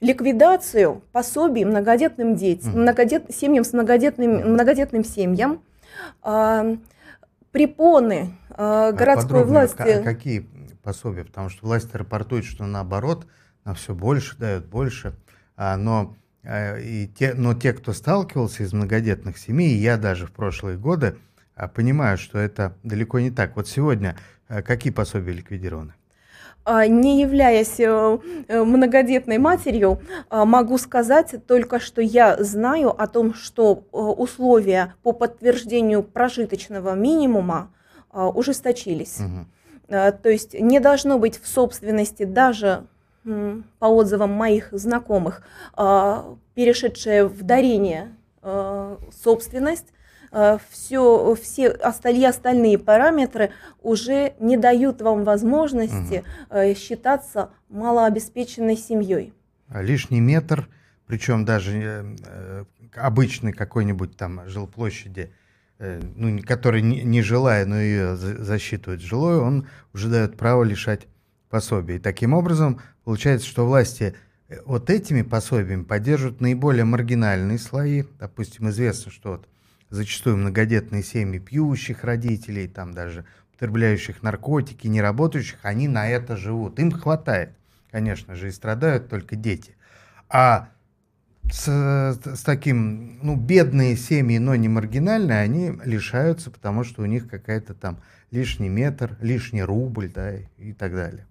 ликвидацию 0.00 1.02
пособий 1.10 1.64
многодетным 1.64 2.36
детям, 2.36 2.82
многодет, 2.82 3.34
семьям 3.34 3.64
с 3.64 3.72
многодетным, 3.72 4.52
многодетным 4.52 5.04
семьям, 5.04 5.62
э, 6.24 6.76
препоны 7.50 8.36
э, 8.50 8.92
городской 8.92 9.42
а 9.42 9.44
власти. 9.44 10.02
Какие 10.04 10.46
пособия, 10.88 11.22
потому 11.22 11.50
что 11.50 11.66
власть 11.66 11.94
рапортует, 11.94 12.46
что 12.46 12.64
наоборот, 12.64 13.26
нам 13.66 13.74
все 13.74 13.94
больше 13.94 14.38
дают, 14.38 14.64
больше, 14.64 15.12
а, 15.54 15.76
но, 15.76 16.16
а, 16.42 16.78
и 16.78 17.06
те, 17.08 17.34
но 17.34 17.52
те, 17.52 17.74
кто 17.74 17.92
сталкивался 17.92 18.62
из 18.62 18.72
многодетных 18.72 19.36
семей, 19.36 19.76
я 19.76 19.98
даже 19.98 20.26
в 20.26 20.32
прошлые 20.32 20.78
годы 20.78 21.18
а, 21.54 21.68
понимаю, 21.68 22.16
что 22.16 22.38
это 22.38 22.74
далеко 22.84 23.20
не 23.20 23.30
так. 23.30 23.54
Вот 23.54 23.68
сегодня 23.68 24.16
какие 24.48 24.90
пособия 24.90 25.32
ликвидированы? 25.32 25.92
Не 26.66 27.20
являясь 27.20 27.78
э, 27.80 28.18
многодетной 28.48 29.36
матерью, 29.36 30.00
могу 30.30 30.78
сказать 30.78 31.34
только, 31.46 31.80
что 31.80 32.00
я 32.00 32.42
знаю 32.42 32.98
о 32.98 33.06
том, 33.06 33.34
что 33.34 33.84
условия 33.92 34.94
по 35.02 35.12
подтверждению 35.12 36.02
прожиточного 36.02 36.94
минимума 36.94 37.70
ужесточились. 38.10 39.20
Угу. 39.20 39.46
Э, 39.88 40.12
то 40.12 40.28
есть 40.28 40.54
не 40.54 40.80
должно 40.80 41.18
быть 41.18 41.40
в 41.40 41.46
собственности 41.48 42.24
даже 42.24 42.86
по 43.78 43.86
отзывам 43.86 44.32
моих 44.32 44.68
знакомых, 44.72 45.42
а, 45.74 46.38
перешедшая 46.54 47.26
в 47.26 47.42
дарение 47.42 48.14
э, 48.40 48.96
собственность, 49.22 49.92
все, 50.70 51.32
э, 51.34 51.36
все 51.42 51.68
остальные, 51.68 52.28
остальные 52.28 52.78
параметры 52.78 53.50
уже 53.82 54.32
не 54.40 54.56
дают 54.56 55.02
вам 55.02 55.24
возможности 55.24 56.24
угу. 56.48 56.74
считаться 56.74 57.50
малообеспеченной 57.68 58.78
семьей. 58.78 59.34
А 59.68 59.82
лишний 59.82 60.20
метр, 60.20 60.66
причем 61.06 61.44
даже 61.44 62.16
обычной 62.96 63.52
какой-нибудь 63.52 64.16
там 64.16 64.48
жилплощади, 64.48 65.24
Э, 65.24 65.47
ну, 65.78 66.42
который 66.42 66.82
не, 66.82 67.02
не 67.02 67.22
желая, 67.22 67.64
но 67.64 67.80
ее 67.80 68.16
засчитывает 68.16 69.00
жилой, 69.00 69.38
он 69.38 69.66
уже 69.94 70.08
дает 70.08 70.36
право 70.36 70.64
лишать 70.64 71.06
пособий. 71.48 71.96
И 71.96 72.00
таким 72.00 72.34
образом 72.34 72.80
получается, 73.04 73.46
что 73.46 73.66
власти 73.66 74.14
э, 74.48 74.58
вот 74.64 74.90
этими 74.90 75.22
пособиями 75.22 75.84
поддерживают 75.84 76.40
наиболее 76.40 76.84
маргинальные 76.84 77.58
слои. 77.58 78.04
Допустим, 78.18 78.68
известно, 78.70 79.12
что 79.12 79.32
вот 79.32 79.48
зачастую 79.90 80.36
многодетные 80.36 81.02
семьи 81.02 81.38
пьющих 81.38 82.04
родителей, 82.04 82.68
там 82.68 82.92
даже 82.92 83.24
употребляющих 83.50 84.22
наркотики, 84.22 84.86
не 84.86 85.00
работающих, 85.00 85.58
они 85.62 85.88
на 85.88 86.08
это 86.08 86.36
живут. 86.36 86.78
Им 86.78 86.92
хватает, 86.92 87.50
конечно 87.90 88.34
же, 88.34 88.48
и 88.48 88.52
страдают 88.52 89.08
только 89.08 89.36
дети. 89.36 89.76
А 90.28 90.70
с, 91.52 92.18
с 92.24 92.42
таким, 92.44 93.18
ну, 93.22 93.36
бедные 93.36 93.96
семьи, 93.96 94.38
но 94.38 94.54
не 94.54 94.68
маргинальные, 94.68 95.40
они 95.40 95.72
лишаются, 95.84 96.50
потому 96.50 96.84
что 96.84 97.02
у 97.02 97.06
них 97.06 97.28
какая-то 97.28 97.74
там 97.74 97.98
лишний 98.30 98.68
метр, 98.68 99.16
лишний 99.20 99.62
рубль, 99.62 100.10
да, 100.14 100.34
и 100.58 100.72
так 100.72 100.94
далее. 100.94 101.26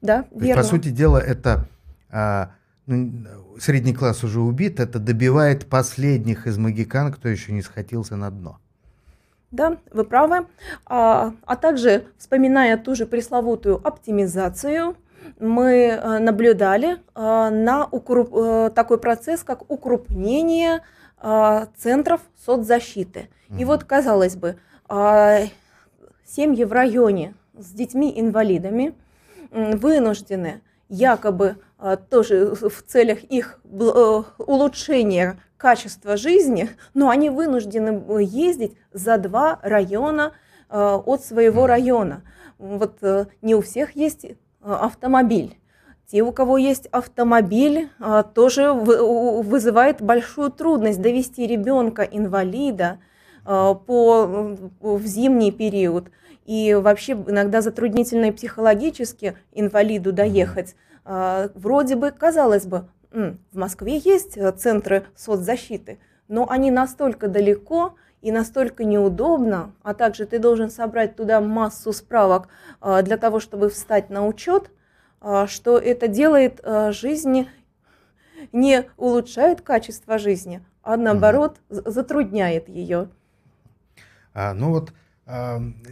Да, 0.00 0.22
То 0.22 0.28
верно. 0.38 0.46
Есть, 0.46 0.56
по 0.56 0.62
сути 0.62 0.88
дела, 0.90 1.18
это 1.18 1.68
а, 2.10 2.50
ну, 2.86 3.26
средний 3.58 3.94
класс 3.94 4.22
уже 4.24 4.40
убит, 4.40 4.80
это 4.80 4.98
добивает 4.98 5.66
последних 5.66 6.46
из 6.46 6.56
магикан, 6.58 7.12
кто 7.12 7.28
еще 7.28 7.52
не 7.52 7.62
схватился 7.62 8.16
на 8.16 8.30
дно. 8.30 8.58
Да, 9.50 9.78
вы 9.92 10.04
правы. 10.04 10.46
А, 10.86 11.32
а 11.44 11.56
также, 11.56 12.06
вспоминая 12.18 12.76
ту 12.76 12.94
же 12.94 13.06
пресловутую 13.06 13.80
оптимизацию, 13.86 14.96
мы 15.38 15.72
э, 15.72 16.18
наблюдали 16.18 16.96
э, 16.96 16.98
на 17.14 17.86
укруп... 17.90 18.34
Э, 18.34 18.70
такой 18.74 18.98
процесс, 18.98 19.42
как 19.42 19.70
укрупнение 19.70 20.82
центров 21.76 22.20
соцзащиты. 22.44 23.30
И 23.58 23.64
вот, 23.64 23.84
казалось 23.84 24.36
бы, 24.36 24.58
семьи 26.26 26.62
в 26.62 26.72
районе 26.72 27.34
с 27.58 27.70
детьми-инвалидами 27.70 28.94
вынуждены 29.50 30.60
якобы 30.90 31.56
тоже 32.10 32.54
в 32.54 32.82
целях 32.82 33.24
их 33.24 33.58
улучшения 34.38 35.40
качества 35.56 36.18
жизни, 36.18 36.68
но 36.92 37.08
они 37.08 37.30
вынуждены 37.30 38.22
ездить 38.22 38.76
за 38.92 39.16
два 39.16 39.58
района 39.62 40.34
от 40.68 41.24
своего 41.24 41.66
района. 41.66 42.24
Вот 42.58 43.00
не 43.40 43.54
у 43.54 43.62
всех 43.62 43.96
есть 43.96 44.26
автомобиль. 44.66 45.58
Те, 46.10 46.22
у 46.22 46.32
кого 46.32 46.56
есть 46.56 46.86
автомобиль, 46.86 47.88
а, 47.98 48.22
тоже 48.22 48.72
вызывает 48.72 50.00
большую 50.00 50.50
трудность 50.50 51.00
довести 51.00 51.46
ребенка 51.46 52.02
инвалида 52.02 52.98
а, 53.44 53.74
по, 53.74 54.56
в 54.80 55.06
зимний 55.06 55.52
период. 55.52 56.10
И 56.44 56.74
вообще 56.74 57.12
иногда 57.12 57.60
затруднительно 57.60 58.26
и 58.26 58.30
психологически 58.30 59.36
инвалиду 59.52 60.12
доехать. 60.12 60.76
Вроде 61.04 61.96
бы, 61.96 62.12
казалось 62.12 62.66
бы, 62.66 62.88
в 63.10 63.56
Москве 63.56 63.98
есть 63.98 64.36
э, 64.36 64.52
центры 64.52 65.04
соцзащиты, 65.14 65.98
но 66.28 66.48
они 66.48 66.70
настолько 66.70 67.28
далеко 67.28 67.94
и 68.22 68.32
настолько 68.32 68.84
неудобно, 68.84 69.72
а 69.82 69.94
также 69.94 70.26
ты 70.26 70.38
должен 70.38 70.70
собрать 70.70 71.16
туда 71.16 71.40
массу 71.40 71.92
справок 71.92 72.48
для 72.80 73.16
того, 73.16 73.40
чтобы 73.40 73.68
встать 73.68 74.10
на 74.10 74.26
учет, 74.26 74.70
а, 75.20 75.46
что 75.46 75.78
это 75.78 76.08
делает 76.08 76.60
а, 76.62 76.92
жизнь, 76.92 77.48
не 78.52 78.84
улучшает 78.96 79.60
качество 79.60 80.18
жизни, 80.18 80.64
а 80.82 80.96
наоборот 80.96 81.60
затрудняет 81.68 82.68
ее. 82.68 83.08
А, 84.32 84.54
ну 84.54 84.70
вот 84.70 84.92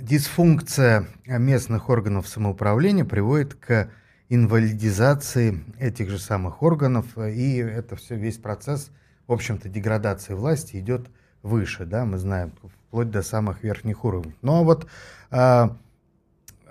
дисфункция 0.00 1.08
местных 1.26 1.88
органов 1.88 2.28
самоуправления 2.28 3.04
приводит 3.04 3.54
к 3.54 3.90
инвалидизации 4.28 5.64
этих 5.80 6.10
же 6.10 6.20
самых 6.20 6.62
органов, 6.62 7.18
и 7.18 7.56
это 7.56 7.96
все 7.96 8.14
весь 8.14 8.38
процесс, 8.38 8.92
в 9.26 9.32
общем-то, 9.32 9.68
деградации 9.68 10.34
власти 10.34 10.76
идет 10.76 11.08
выше, 11.44 11.84
да, 11.86 12.04
мы 12.04 12.18
знаем, 12.18 12.52
вплоть 12.88 13.10
до 13.10 13.22
самых 13.22 13.62
верхних 13.62 14.04
уровней. 14.04 14.34
Но 14.42 14.64
вот, 14.64 14.88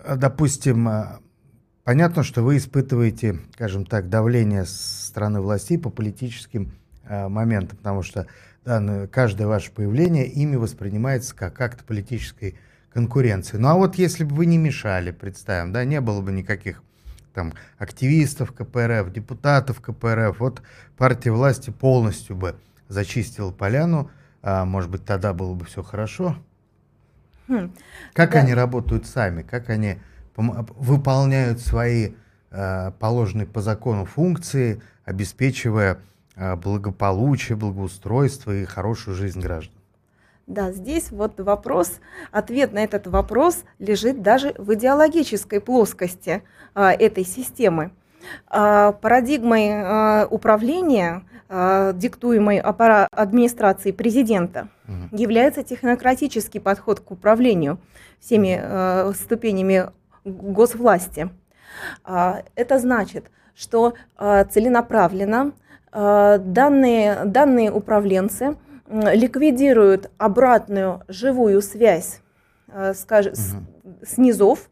допустим, 0.05 0.89
Понятно, 1.83 2.23
что 2.23 2.43
вы 2.43 2.55
испытываете, 2.55 3.39
скажем 3.55 3.85
так, 3.85 4.07
давление 4.07 4.63
со 4.63 5.05
стороны 5.05 5.41
властей 5.41 5.77
по 5.77 5.89
политическим 5.89 6.71
э, 7.03 7.27
моментам, 7.27 7.77
потому 7.77 8.03
что 8.03 8.25
да, 8.63 9.07
каждое 9.07 9.47
ваше 9.47 9.69
появление 9.71 10.25
ими 10.25 10.55
воспринимается 10.55 11.35
как 11.35 11.59
акт 11.59 11.83
политической 11.83 12.55
конкуренции. 12.93 13.57
Ну 13.57 13.67
а 13.67 13.73
вот 13.73 13.95
если 13.95 14.23
бы 14.23 14.33
вы 14.33 14.45
не 14.45 14.57
мешали, 14.57 15.11
представим, 15.11 15.73
да, 15.73 15.83
не 15.83 15.99
было 15.99 16.21
бы 16.21 16.31
никаких 16.31 16.81
там 17.33 17.51
активистов 17.77 18.53
КПРФ, 18.53 19.11
депутатов 19.11 19.81
КПРФ, 19.81 20.39
вот 20.39 20.61
партия 20.95 21.31
власти 21.31 21.69
полностью 21.69 22.37
бы 22.37 22.55
зачистила 22.87 23.51
поляну, 23.51 24.09
а, 24.43 24.65
может 24.65 24.91
быть, 24.91 25.05
тогда 25.05 25.33
было 25.33 25.53
бы 25.53 25.65
все 25.65 25.81
хорошо. 25.81 26.35
Хм. 27.47 27.73
Как 28.13 28.33
да. 28.33 28.39
они 28.39 28.53
работают 28.53 29.07
сами, 29.07 29.41
как 29.41 29.69
они 29.69 29.97
выполняют 30.35 31.59
свои 31.59 32.11
э, 32.51 32.91
положенные 32.99 33.47
по 33.47 33.61
закону 33.61 34.05
функции, 34.05 34.81
обеспечивая 35.05 35.99
э, 36.35 36.55
благополучие, 36.55 37.55
благоустройство 37.55 38.51
и 38.51 38.65
хорошую 38.65 39.15
жизнь 39.15 39.39
граждан. 39.39 39.77
Да, 40.45 40.73
здесь 40.73 41.11
вот 41.11 41.39
вопрос, 41.39 41.99
ответ 42.31 42.73
на 42.73 42.83
этот 42.83 43.07
вопрос 43.07 43.63
лежит 43.79 44.21
даже 44.21 44.53
в 44.57 44.73
идеологической 44.73 45.61
плоскости 45.61 46.43
а, 46.75 46.91
этой 46.91 47.23
системы. 47.23 47.91
А, 48.47 48.91
парадигмой 48.91 49.69
а, 49.71 50.27
управления, 50.29 51.23
а, 51.55 51.93
диктуемой 51.93 52.59
администрацией 52.59 53.93
президента, 53.93 54.69
угу. 54.87 55.15
является 55.15 55.61
технократический 55.61 56.59
подход 56.59 56.99
к 56.99 57.11
управлению 57.11 57.77
всеми 58.19 58.59
а, 58.59 59.11
ступенями 59.13 59.91
госвласти. 60.25 61.29
А, 62.03 62.41
это 62.55 62.79
значит, 62.79 63.29
что 63.53 63.93
а, 64.17 64.45
целенаправленно 64.45 65.51
а, 65.91 66.39
данные, 66.39 67.25
данные 67.25 67.71
управленцы 67.71 68.57
ликвидируют 68.89 70.09
обратную 70.17 71.03
живую 71.07 71.61
связь 71.61 72.19
скажем, 72.95 73.33
угу. 73.33 73.93
с, 74.03 74.17
низов 74.17 74.69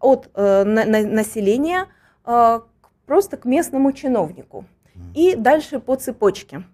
от 0.00 0.30
э, 0.34 0.64
населения 0.64 1.86
просто 2.24 3.36
к 3.36 3.44
местному 3.44 3.92
чиновнику 3.92 4.64
и 5.14 5.34
дальше 5.34 5.78
по 5.78 5.96
цепочке. 5.96 6.64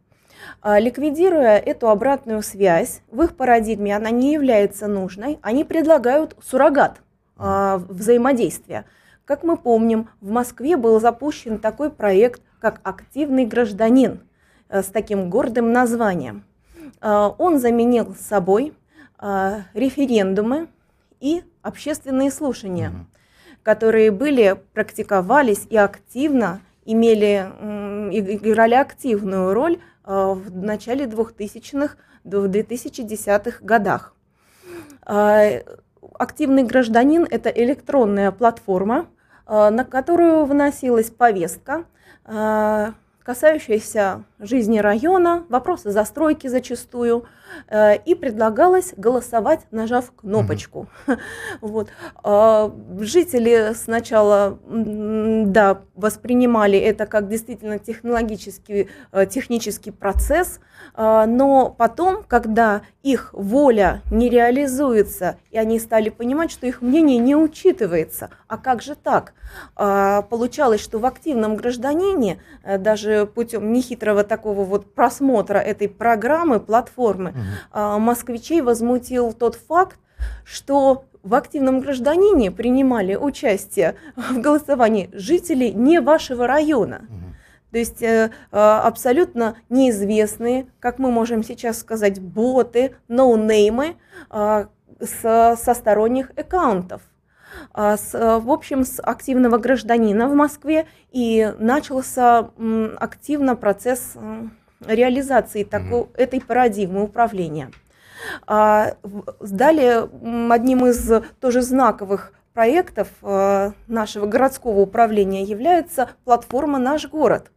Ликвидируя 0.64 1.58
эту 1.58 1.88
обратную 1.88 2.42
связь, 2.42 3.02
в 3.10 3.22
их 3.22 3.36
парадигме 3.36 3.94
она 3.94 4.10
не 4.10 4.32
является 4.32 4.86
нужной, 4.86 5.38
они 5.42 5.64
предлагают 5.64 6.36
суррогат– 6.40 7.00
а, 7.38 7.78
взаимодействия. 7.88 8.84
Как 9.24 9.44
мы 9.44 9.56
помним, 9.56 10.08
в 10.20 10.30
Москве 10.30 10.76
был 10.76 11.00
запущен 11.00 11.58
такой 11.58 11.90
проект, 11.90 12.42
как 12.60 12.80
«Активный 12.82 13.46
гражданин» 13.46 14.20
э, 14.68 14.82
с 14.82 14.86
таким 14.86 15.30
гордым 15.30 15.72
названием. 15.72 16.44
А, 17.00 17.28
он 17.38 17.60
заменил 17.60 18.16
собой 18.16 18.74
а, 19.18 19.62
референдумы 19.72 20.66
и 21.20 21.44
общественные 21.62 22.32
слушания, 22.32 22.92
которые 23.62 24.10
были, 24.10 24.60
практиковались 24.72 25.64
и 25.70 25.76
активно 25.76 26.60
имели, 26.92 27.50
играли 28.10 28.74
активную 28.74 29.54
роль 29.54 29.78
в 30.04 30.56
начале 30.56 31.04
2000-х, 31.04 31.96
в 32.24 32.44
2010-х 32.46 33.58
годах. 33.62 34.14
Активный 36.18 36.64
гражданин– 36.64 37.26
это 37.30 37.48
электронная 37.48 38.32
платформа, 38.32 39.06
э, 39.46 39.70
на 39.70 39.84
которую 39.84 40.44
вносилась 40.46 41.10
повестка, 41.10 41.84
касающаяся 43.28 44.24
жизни 44.38 44.78
района, 44.78 45.44
вопросы 45.50 45.90
застройки 45.90 46.46
зачастую, 46.46 47.26
э, 47.68 47.96
и 47.96 48.14
предлагалось 48.14 48.94
голосовать, 48.96 49.66
нажав 49.70 50.12
кнопочку. 50.16 50.88
Mm-hmm. 51.06 51.18
Вот. 51.60 51.88
А, 52.24 52.72
жители 53.00 53.72
сначала 53.74 54.58
да, 54.66 55.82
воспринимали 55.94 56.78
это 56.78 57.04
как 57.04 57.28
действительно 57.28 57.78
технологический, 57.78 58.88
э, 59.12 59.26
технический 59.26 59.90
процесс, 59.90 60.60
а, 60.94 61.26
но 61.26 61.74
потом, 61.76 62.24
когда 62.26 62.82
их 63.02 63.30
воля 63.32 64.02
не 64.10 64.28
реализуется, 64.28 65.36
и 65.50 65.58
они 65.58 65.78
стали 65.78 66.08
понимать, 66.08 66.50
что 66.50 66.66
их 66.66 66.82
мнение 66.82 67.18
не 67.18 67.36
учитывается, 67.36 68.30
а 68.46 68.58
как 68.58 68.82
же 68.82 68.94
так? 68.94 69.34
А, 69.76 70.22
получалось, 70.22 70.80
что 70.80 70.98
в 70.98 71.06
активном 71.06 71.56
гражданине, 71.56 72.40
э, 72.62 72.78
даже 72.78 73.17
путем 73.26 73.72
нехитрого 73.72 74.24
такого 74.24 74.64
вот 74.64 74.94
просмотра 74.94 75.58
этой 75.58 75.88
программы, 75.88 76.60
платформы, 76.60 77.30
угу. 77.30 77.98
москвичей 77.98 78.60
возмутил 78.60 79.32
тот 79.32 79.54
факт, 79.54 79.98
что 80.44 81.04
в 81.22 81.34
активном 81.34 81.80
гражданине 81.80 82.50
принимали 82.50 83.14
участие 83.14 83.96
в 84.16 84.40
голосовании 84.40 85.10
жители 85.12 85.68
не 85.68 86.00
вашего 86.00 86.46
района. 86.46 87.02
Угу. 87.08 87.28
То 87.70 87.78
есть 87.78 88.02
э, 88.02 88.30
а, 88.50 88.80
абсолютно 88.82 89.56
неизвестные, 89.68 90.66
как 90.80 90.98
мы 90.98 91.10
можем 91.10 91.42
сейчас 91.42 91.78
сказать, 91.78 92.20
боты, 92.20 92.96
ноунеймы 93.08 93.96
э, 94.30 94.66
со, 95.00 95.56
со 95.60 95.74
сторонних 95.74 96.30
аккаунтов. 96.36 97.02
А, 97.72 97.96
с, 97.96 98.14
э, 98.14 98.38
в 98.38 98.50
общем, 98.50 98.84
с 98.84 99.00
активного 99.02 99.58
гражданина 99.58 100.28
в 100.28 100.34
Москве, 100.34 100.86
и 101.10 101.52
начался 101.58 102.50
активно 102.98 103.56
процесс 103.56 104.14
реализации 104.86 105.64
такой, 105.64 106.02
mm-hmm. 106.02 106.16
этой 106.16 106.40
парадигмы 106.40 107.02
управления. 107.02 107.70
А, 108.46 108.94
далее, 109.40 110.08
одним 110.50 110.86
из 110.86 111.10
тоже 111.40 111.62
знаковых 111.62 112.32
проектов 112.52 113.08
э, 113.22 113.70
нашего 113.86 114.26
городского 114.26 114.80
управления 114.80 115.44
является 115.44 116.10
платформа 116.24 116.78
«Наш 116.78 117.08
город», 117.08 117.52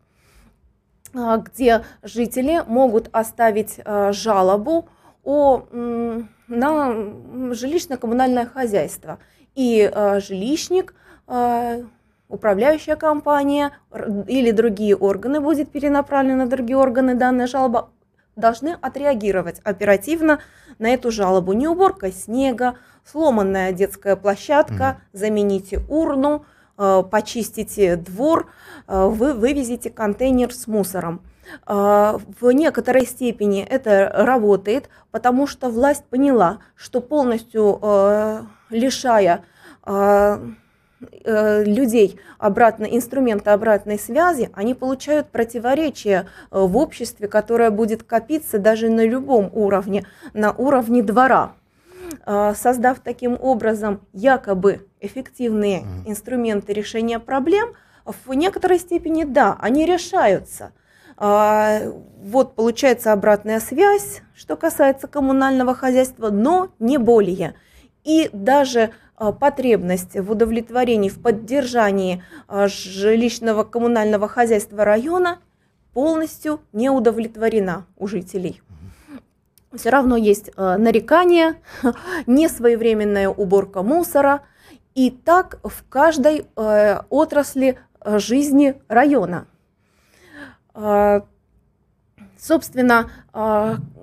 а, 1.16 1.38
где 1.38 1.84
жители 2.04 2.64
могут 2.68 3.10
оставить 3.12 3.80
э, 3.84 4.12
жалобу 4.14 4.90
о, 5.24 5.66
на 6.48 6.92
жилищно-коммунальное 7.54 8.46
хозяйство– 8.46 9.20
и 9.56 9.90
э, 9.92 10.20
жилищник, 10.20 10.94
э, 11.28 11.84
управляющая 12.30 12.96
компания 12.96 13.72
или 14.28 14.52
другие 14.52 14.96
органы 14.96 15.42
будет 15.42 15.72
перенаправлена 15.72 16.46
на 16.46 16.50
другие 16.50 16.78
органы 16.78 17.16
данная 17.16 17.48
жалоба 17.48 17.90
должны 18.38 18.78
отреагировать 18.82 19.60
оперативно 19.64 20.40
на 20.80 20.88
эту 20.88 21.12
жалобу. 21.12 21.52
Не 21.52 21.68
уборка 21.68 22.12
снега, 22.12 22.78
сломанная 23.04 23.74
детская 23.74 24.16
площадка, 24.16 24.74
mm 24.74 24.98
замените 25.12 25.82
урну, 25.90 26.46
почистите 26.78 27.98
двор, 27.98 28.50
вы 28.88 29.34
вывезете 29.34 29.90
контейнер 29.90 30.54
с 30.54 30.68
мусором. 30.68 31.22
В 31.68 32.52
некоторой 32.54 33.06
степени 33.06 33.62
это 33.62 34.10
работает, 34.14 34.90
потому 35.12 35.46
что 35.48 35.70
власть 35.70 36.06
поняла, 36.06 36.60
что 36.76 37.02
полностью 37.02 37.78
лишая 38.72 39.44
Э, 41.24 41.64
людей 41.64 42.20
обратно, 42.38 42.86
инструмента 42.86 43.54
обратной 43.54 43.98
связи, 43.98 44.52
они 44.54 44.76
получают 44.76 45.30
противоречие 45.30 46.28
э, 46.52 46.60
в 46.60 46.78
обществе, 46.78 47.28
которое 47.28 47.72
будет 47.72 48.04
копиться 48.04 48.60
даже 48.60 48.90
на 48.90 49.04
любом 49.04 49.50
уровне, 49.52 50.06
на 50.34 50.52
уровне 50.52 51.02
двора. 51.02 51.54
Э, 52.28 52.54
создав 52.56 53.00
таким 53.00 53.36
образом 53.40 54.02
якобы 54.14 54.88
эффективные 55.00 55.86
инструменты 56.06 56.72
решения 56.72 57.18
проблем, 57.18 57.74
в 58.06 58.34
некоторой 58.34 58.78
степени 58.78 59.24
да, 59.24 59.58
они 59.60 59.86
решаются. 59.86 60.72
Вот 61.18 62.56
получается 62.56 63.14
обратная 63.14 63.60
связь, 63.60 64.24
что 64.34 64.56
касается 64.56 65.08
коммунального 65.08 65.76
хозяйства, 65.76 66.32
но 66.32 66.70
не 66.80 66.98
более. 66.98 67.54
И 68.04 68.30
даже 68.34 68.92
а, 69.22 69.32
потребность 69.32 70.16
в 70.20 70.32
удовлетворении, 70.32 71.08
в 71.08 71.22
поддержании 71.22 72.24
а, 72.48 72.68
жилищного 72.68 73.64
коммунального 73.64 74.28
хозяйства 74.28 74.84
района 74.84 75.38
полностью 75.94 76.62
не 76.74 76.90
удовлетворена 76.90 77.86
у 77.98 78.08
жителей. 78.08 78.64
Все 79.76 79.92
равно 79.92 80.18
есть 80.18 80.50
а, 80.56 80.80
нарекания, 80.80 81.58
несвоевременная 82.26 83.30
уборка 83.30 83.84
мусора, 83.84 84.42
и 84.96 85.12
так 85.12 85.60
в 85.64 85.88
каждой 85.88 86.48
отрасли 86.56 87.80
жизни 88.04 88.76
района. 88.90 89.48
Собственно, 92.38 93.10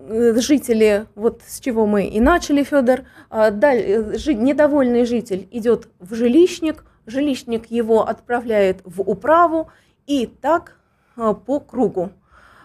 жители, 0.09 1.07
вот 1.15 1.43
с 1.47 1.61
чего 1.61 1.87
мы 1.87 2.07
и 2.07 2.21
начали, 2.21 2.63
Федор, 2.63 3.01
а, 3.31 3.51
э, 3.51 4.33
недовольный 4.33 5.05
житель 5.05 5.49
идет 5.51 5.89
в 6.01 6.15
жилищник, 6.15 6.85
жилищник 7.07 7.71
его 7.71 8.07
отправляет 8.07 8.81
в 8.85 9.01
управу, 9.03 9.71
и 10.07 10.27
так 10.27 10.77
а, 11.17 11.35
по 11.35 11.61
кругу. 11.61 12.11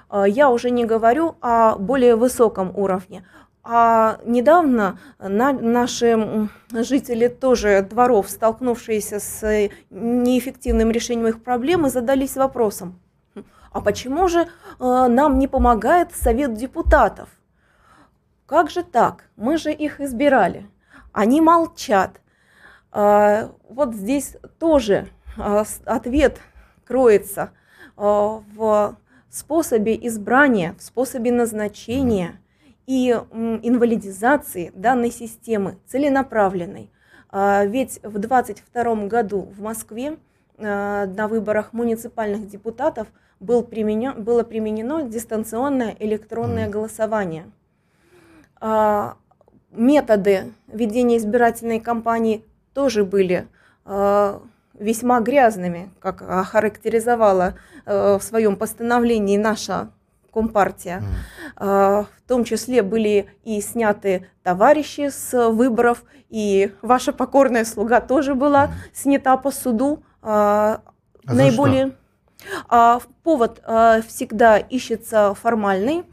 А, 0.10 0.28
я 0.28 0.50
уже 0.50 0.70
не 0.70 0.86
говорю 0.86 1.36
о 1.42 1.78
более 1.78 2.16
высоком 2.16 2.72
уровне. 2.76 3.26
А 3.66 4.20
недавно 4.26 5.00
на, 5.20 5.54
наши 5.54 6.50
жители 6.72 7.30
тоже 7.30 7.88
дворов, 7.90 8.30
столкнувшиеся 8.30 9.20
с 9.20 9.70
неэффективным 9.90 10.92
решением 10.92 11.28
их 11.28 11.42
проблемы, 11.42 11.90
задались 11.90 12.36
вопросом, 12.36 13.00
а 13.74 13.82
почему 13.82 14.28
же 14.28 14.42
э, 14.42 14.48
нам 14.80 15.40
не 15.40 15.48
помогает 15.48 16.14
Совет 16.14 16.54
депутатов? 16.54 17.28
Как 18.46 18.70
же 18.70 18.84
так? 18.84 19.26
Мы 19.36 19.58
же 19.58 19.74
их 19.74 20.00
избирали. 20.00 20.68
Они 21.12 21.42
молчат. 21.42 22.22
Э, 22.92 23.50
вот 23.68 23.96
здесь 23.96 24.38
тоже 24.60 25.08
э, 25.38 25.64
ответ 25.86 26.40
кроется 26.86 27.52
в 27.96 28.98
способе 29.30 29.96
избрания, 30.08 30.74
в 30.80 30.82
способе 30.82 31.32
назначения 31.32 32.42
и 32.88 33.12
инвалидизации 33.12 34.72
данной 34.74 35.12
системы 35.12 35.78
целенаправленной. 35.86 36.90
Ведь 37.32 38.00
в 38.02 38.18
2022 38.18 38.96
году 39.06 39.42
в 39.56 39.62
Москве 39.62 40.18
на 40.58 41.28
выборах 41.28 41.72
муниципальных 41.72 42.48
депутатов– 42.48 43.08
был 43.44 43.64
применен, 43.64 44.24
было 44.24 44.44
применено 44.44 45.04
дистанционное 45.04 45.96
электронное 46.00 46.70
голосование. 46.70 47.52
А, 48.60 49.18
методы 49.72 50.54
ведения 50.68 51.18
избирательной 51.18 51.80
кампании 51.80 52.46
тоже 52.74 53.04
были 53.04 53.48
а, 53.86 54.42
весьма 54.74 55.20
грязными, 55.20 55.92
как 56.00 56.22
охарактеризовала 56.22 57.56
а, 57.86 58.18
в 58.18 58.24
своем 58.24 58.56
постановлении 58.56 59.38
наша 59.38 59.90
Компартия. 60.34 61.04
Mm. 61.60 62.08
В 62.26 62.28
том 62.28 62.44
числе 62.44 62.82
были 62.82 63.28
и 63.44 63.62
сняты 63.62 64.28
товарищи 64.42 65.10
с 65.10 65.52
выборов, 65.52 66.04
и 66.30 66.74
ваша 66.82 67.14
покорная 67.14 67.66
слуга 67.66 68.02
тоже 68.02 68.34
была 68.34 68.72
снята 68.94 69.38
по 69.38 69.52
суду. 69.52 70.02
А 70.24 70.82
наиболее... 71.26 71.90
что? 71.90 71.98
А, 72.68 73.00
повод 73.24 73.62
а, 73.66 74.02
всегда 74.02 74.58
ищется 74.58 75.34
формальный, 75.40 76.04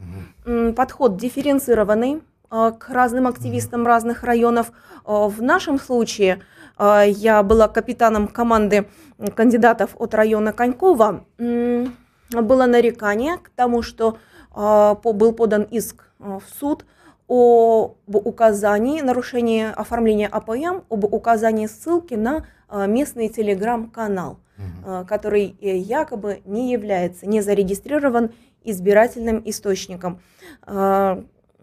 подход 0.75 1.17
дифференцированный 1.17 2.23
а, 2.49 2.71
к 2.71 2.89
разным 2.89 3.27
активистам 3.27 3.85
разных 3.85 4.23
районов. 4.23 4.71
В 5.05 5.41
нашем 5.41 5.79
случае 5.79 6.41
я 6.77 7.41
была 7.41 7.67
капитаном 7.67 8.27
команды 8.27 8.87
кандидатов 9.35 9.95
от 9.97 10.13
района 10.13 10.53
Конькова. 10.53 11.25
Было 11.37 12.65
нарекание 12.67 13.37
к 13.37 13.49
тому, 13.49 13.81
что 13.81 14.17
был 14.53 15.33
подан 15.33 15.63
иск 15.63 16.05
в 16.19 16.43
суд 16.59 16.85
об 17.33 18.15
указании, 18.15 19.01
нарушении 19.01 19.71
оформления 19.71 20.27
АПМ, 20.27 20.81
об 20.89 21.05
указании 21.05 21.67
ссылки 21.67 22.15
на 22.15 22.45
местный 22.69 23.29
телеграм-канал 23.29 24.39
угу. 24.61 25.05
который 25.05 25.55
э, 25.61 25.77
якобы 25.77 26.41
не 26.45 26.71
является, 26.71 27.27
не 27.27 27.41
зарегистрирован 27.41 28.31
избирательным 28.63 29.41
источником 29.45 30.19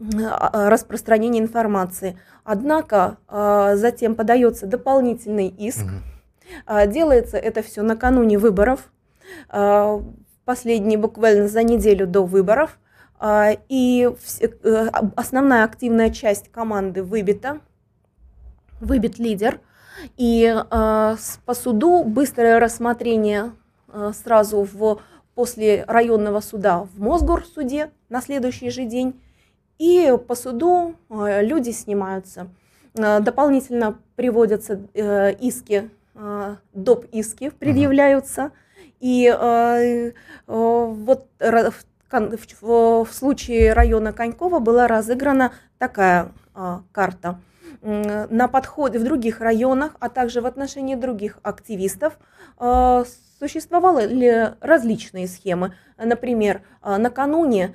распространения 0.01 1.41
информации. 1.41 2.19
Однако 2.45 3.19
затем 3.77 4.15
подается 4.15 4.67
дополнительный 4.67 5.49
иск. 5.49 5.85
Угу. 5.85 6.87
Делается 6.87 7.37
это 7.37 7.63
все 7.63 7.83
накануне 7.83 8.39
выборов, 8.39 8.93
последние 10.45 10.99
буквально 10.99 11.49
за 11.49 11.63
неделю 11.63 12.07
до 12.07 12.23
выборов. 12.25 12.79
И 13.21 14.09
э, 14.41 14.89
основная 15.17 15.65
активная 15.65 16.11
часть 16.11 16.51
команды 16.51 17.03
выбита, 17.03 17.61
выбит 18.81 19.19
лидер– 19.19 19.61
и 20.17 20.45
э, 20.45 21.17
по 21.45 21.55
суду 21.55 22.05
быстрое 22.05 22.61
рассмотрение 22.61 23.53
сразу 24.13 24.69
в, 24.71 25.01
после 25.35 25.85
районного 25.87 26.41
суда 26.41 26.87
в 26.95 27.01
Мосгорсуде 27.01 27.91
на 28.11 28.21
следующий 28.21 28.71
же 28.71 28.85
день. 28.85 29.19
И 29.79 30.15
по 30.27 30.35
суду 30.35 30.97
люди 31.09 31.71
снимаются. 31.71 32.49
Дополнительно 32.95 33.99
приводятся 34.17 34.81
э, 34.93 35.33
иски, 35.35 35.89
доп. 36.75 37.07
иски 37.13 37.51
предъявляются. 37.51 38.51
И 39.01 39.33
э, 39.33 40.13
вот 40.47 41.29
в, 42.11 43.07
случае 43.13 43.73
района 43.73 44.13
Конькова 44.13 44.59
была 44.59 44.87
разыграна 44.87 45.53
такая 45.79 46.33
э, 46.55 46.79
карта– 46.93 47.41
на 47.83 48.49
подходе 48.49 48.99
в 48.99 49.05
других 49.05 49.41
районах, 49.41 49.97
а 50.01 50.09
также 50.09 50.41
в 50.41 50.47
отношении 50.47 50.95
других 50.95 51.39
активистов 51.43 52.19
э, 52.59 53.05
существовали 53.39 54.55
различные 54.61 55.29
схемы. 55.29 55.75
Например, 55.97 56.63
э, 56.83 56.97
накануне 56.97 57.75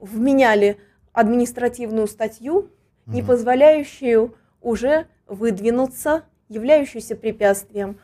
вменяли 0.00 0.78
административную 1.12 2.06
статью, 2.06 2.70
не 3.04 3.22
позволяющую 3.22 4.34
уже 4.62 5.06
выдвинуться, 5.26 6.22
являющуюся 6.48 7.14
препятствием. 7.14 7.98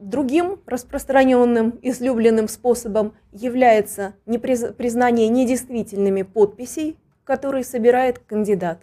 А 0.00 0.04
другим 0.04 0.60
распространенным, 0.66 1.78
излюбленным 1.82 2.48
способом 2.48 3.14
является 3.32 4.14
признание 4.24 5.28
недействительными 5.28 6.22
подписей, 6.22 6.98
которые 7.24 7.64
собирает 7.64 8.18
кандидат. 8.18 8.80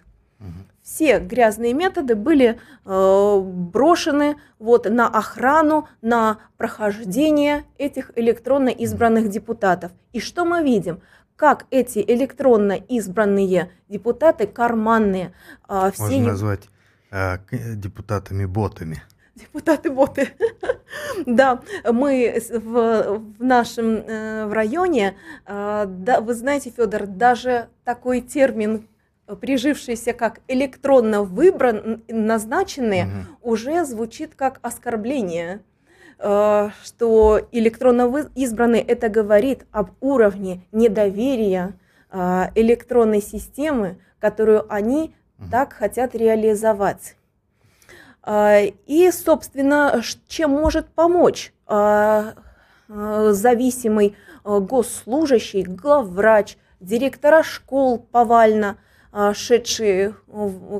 Все 0.82 1.19
грязные 1.19 1.74
методы 1.74 2.15
были 2.15 2.60
э, 2.86 3.39
брошены 3.39 4.38
вот, 4.58 4.89
на 4.89 5.08
охрану, 5.08 5.88
на 6.02 6.39
прохождение 6.58 7.65
этих 7.78 8.12
электронно 8.15 8.69
избранных 8.69 9.30
депутатов. 9.30 9.91
И 10.12 10.19
что 10.19 10.43
мы 10.43 10.63
видим? 10.63 11.02
Как 11.36 11.67
эти 11.69 12.00
электронно 12.00 12.74
избранные 12.74 13.71
депутаты, 13.89 14.47
карманные, 14.47 15.34
э, 15.69 15.91
все... 15.93 16.04
Можно 16.04 16.26
назвать 16.26 16.69
э, 17.12 17.38
депутатами-ботами. 17.76 19.04
Депутаты-боты. 19.36 20.30
да, 21.26 21.62
мы 21.89 22.41
в, 22.50 23.22
в 23.38 23.44
нашем 23.44 23.96
э, 23.96 24.46
в 24.46 24.54
районе, 24.54 25.15
э, 25.46 25.86
да, 25.88 26.22
вы 26.22 26.34
знаете, 26.34 26.72
Федор, 26.76 27.08
даже 27.08 27.70
такой 27.84 28.22
термин 28.22 28.88
прижившиеся 29.39 30.12
как 30.12 30.41
электронно 30.50 31.24
выбран, 31.24 32.04
назначенные, 32.10 33.06
угу. 33.06 33.54
уже 33.54 33.86
звучит 33.86 34.36
как 34.36 34.60
оскорбление 34.62 35.62
что 36.84 37.41
электронно 37.52 38.30
избранный 38.36 38.80
это 38.80 39.10
говорит 39.10 39.65
об 39.72 39.91
уровне 40.02 40.62
недоверия 40.72 41.74
электронной 42.13 43.24
системы, 43.24 43.98
которую 44.20 44.72
они 44.72 45.15
так 45.50 45.74
хотят 45.74 46.13
реализовать. 46.13 47.15
И, 48.28 49.12
собственно, 49.12 50.02
чем 50.28 50.52
может 50.52 50.88
помочь 50.88 51.54
зависимый 52.88 54.16
госслужащий, 54.44 55.64
главврач, 55.64 56.58
директора 56.80 57.44
школ 57.44 58.00
повально, 58.00 58.78
шедшие 59.34 60.16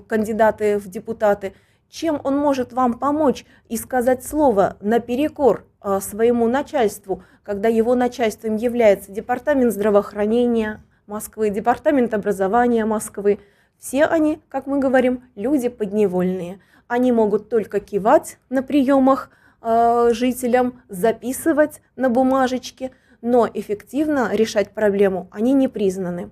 кандидаты 0.08 0.78
в 0.78 0.88
депутаты, 0.88 1.54
чем 1.90 2.22
он 2.24 2.38
может 2.38 2.74
вам 2.74 2.94
помочь 2.94 3.46
и 3.70 3.78
сказать 3.78 4.24
слово 4.26 4.78
наперекор 4.80 5.66
своему 6.00 6.48
начальству, 6.48 7.24
когда 7.44 7.68
его 7.68 7.96
начальством 7.96 8.56
является 8.56 9.12
департамент 9.12 9.74
здравоохранения 9.74 10.84
Москвы, 11.08 11.50
департамент 11.50 12.14
образования 12.14 12.86
Москвы. 12.86 13.40
Все 13.78 14.06
они, 14.06 14.40
как 14.48 14.68
мы 14.68 14.80
говорим, 14.80 15.24
люди 15.36 15.68
подневольные. 15.70 16.60
Они 16.92 17.14
могут 17.14 17.48
только 17.48 17.80
кивать 17.80 18.38
на 18.50 18.62
приемах 18.62 19.30
э, 19.62 20.10
жителям, 20.12 20.82
записывать 20.90 21.82
на 21.96 22.10
бумажечке, 22.10 22.92
но 23.22 23.48
эффективно 23.54 24.32
решать 24.34 24.74
проблему 24.74 25.30
они 25.32 25.54
не 25.54 25.70
признаны. 25.70 26.32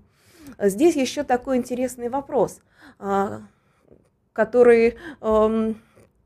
Здесь 0.59 0.97
еще 0.97 1.23
такой 1.23 1.55
интересный 1.55 2.09
вопрос, 2.09 2.59
э, 2.99 3.39
который 4.33 4.97
э, 5.21 5.73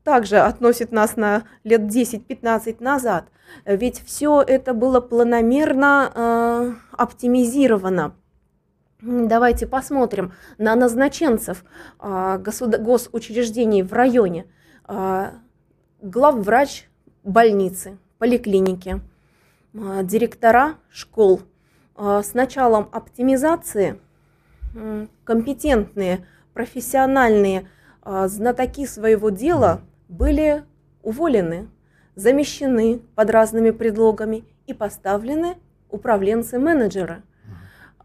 также 0.02 0.38
относит 0.38 0.90
нас 0.90 1.14
на 1.14 1.44
лет 1.62 1.82
10-15 1.82 2.82
назад. 2.82 3.26
Ведь 3.64 4.02
все 4.04 4.42
это 4.42 4.74
было 4.74 5.00
планомерно 5.00 6.10
э, 6.12 6.72
оптимизировано. 6.90 8.16
Давайте 9.06 9.66
посмотрим 9.66 10.32
на 10.56 10.74
назначенцев 10.74 11.62
э, 12.00 12.38
госучреждений 12.38 13.82
в 13.82 13.92
районе. 13.92 14.46
Э, 14.88 15.32
главврач 16.00 16.88
больницы, 17.22 17.98
поликлиники, 18.16 19.02
э, 19.74 20.00
директора 20.04 20.76
школ. 20.90 21.42
С 21.96 22.34
началом 22.34 22.88
оптимизации 22.90 24.00
компетентные, 25.22 26.26
профессиональные 26.52 27.68
знатоки 28.02 28.84
своего 28.84 29.30
дела 29.30 29.82
были 30.08 30.64
уволены, 31.04 31.68
замещены 32.16 33.00
под 33.14 33.30
разными 33.30 33.70
предлогами 33.70 34.42
и 34.66 34.74
поставлены 34.74 35.56
управленцы-менеджеры. 35.88 37.22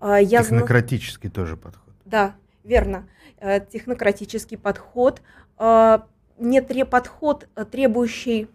Я 0.01 0.43
Технократический 0.43 1.29
зна... 1.29 1.35
тоже 1.35 1.57
подход. 1.57 1.93
Да, 2.05 2.35
верно. 2.63 3.07
Э, 3.39 3.59
технократический 3.59 4.57
подход, 4.57 5.21
э, 5.57 5.99
не 6.37 6.61
тре... 6.61 6.85
подход, 6.85 7.47
э, 7.55 7.65
требующий 7.65 8.49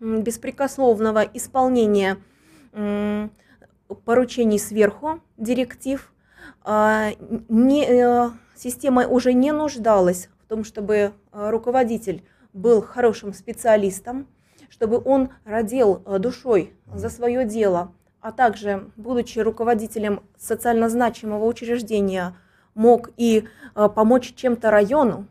беспрекословного 0.00 1.20
исполнения 1.20 2.18
поручений 4.04 4.58
сверху, 4.58 5.20
директив. 5.38 6.12
Не, 6.66 8.30
система 8.56 9.06
уже 9.06 9.32
не 9.32 9.52
нуждалась 9.52 10.28
в 10.42 10.48
том, 10.48 10.64
чтобы 10.64 11.12
руководитель 11.32 12.24
был 12.52 12.82
хорошим 12.82 13.32
специалистом, 13.32 14.26
чтобы 14.70 15.00
он 15.04 15.30
родил 15.44 16.02
э, 16.04 16.18
душой 16.18 16.72
за 16.92 17.08
свое 17.08 17.44
дело, 17.44 17.92
а 18.24 18.32
также, 18.32 18.90
будучи 18.96 19.38
руководителем 19.38 20.22
социально 20.38 20.88
значимого 20.88 21.44
учреждения, 21.44 22.34
мог 22.74 23.10
и 23.18 23.44
э, 23.76 23.88
помочь 23.94 24.34
чем-то 24.34 24.70
району, 24.70 25.26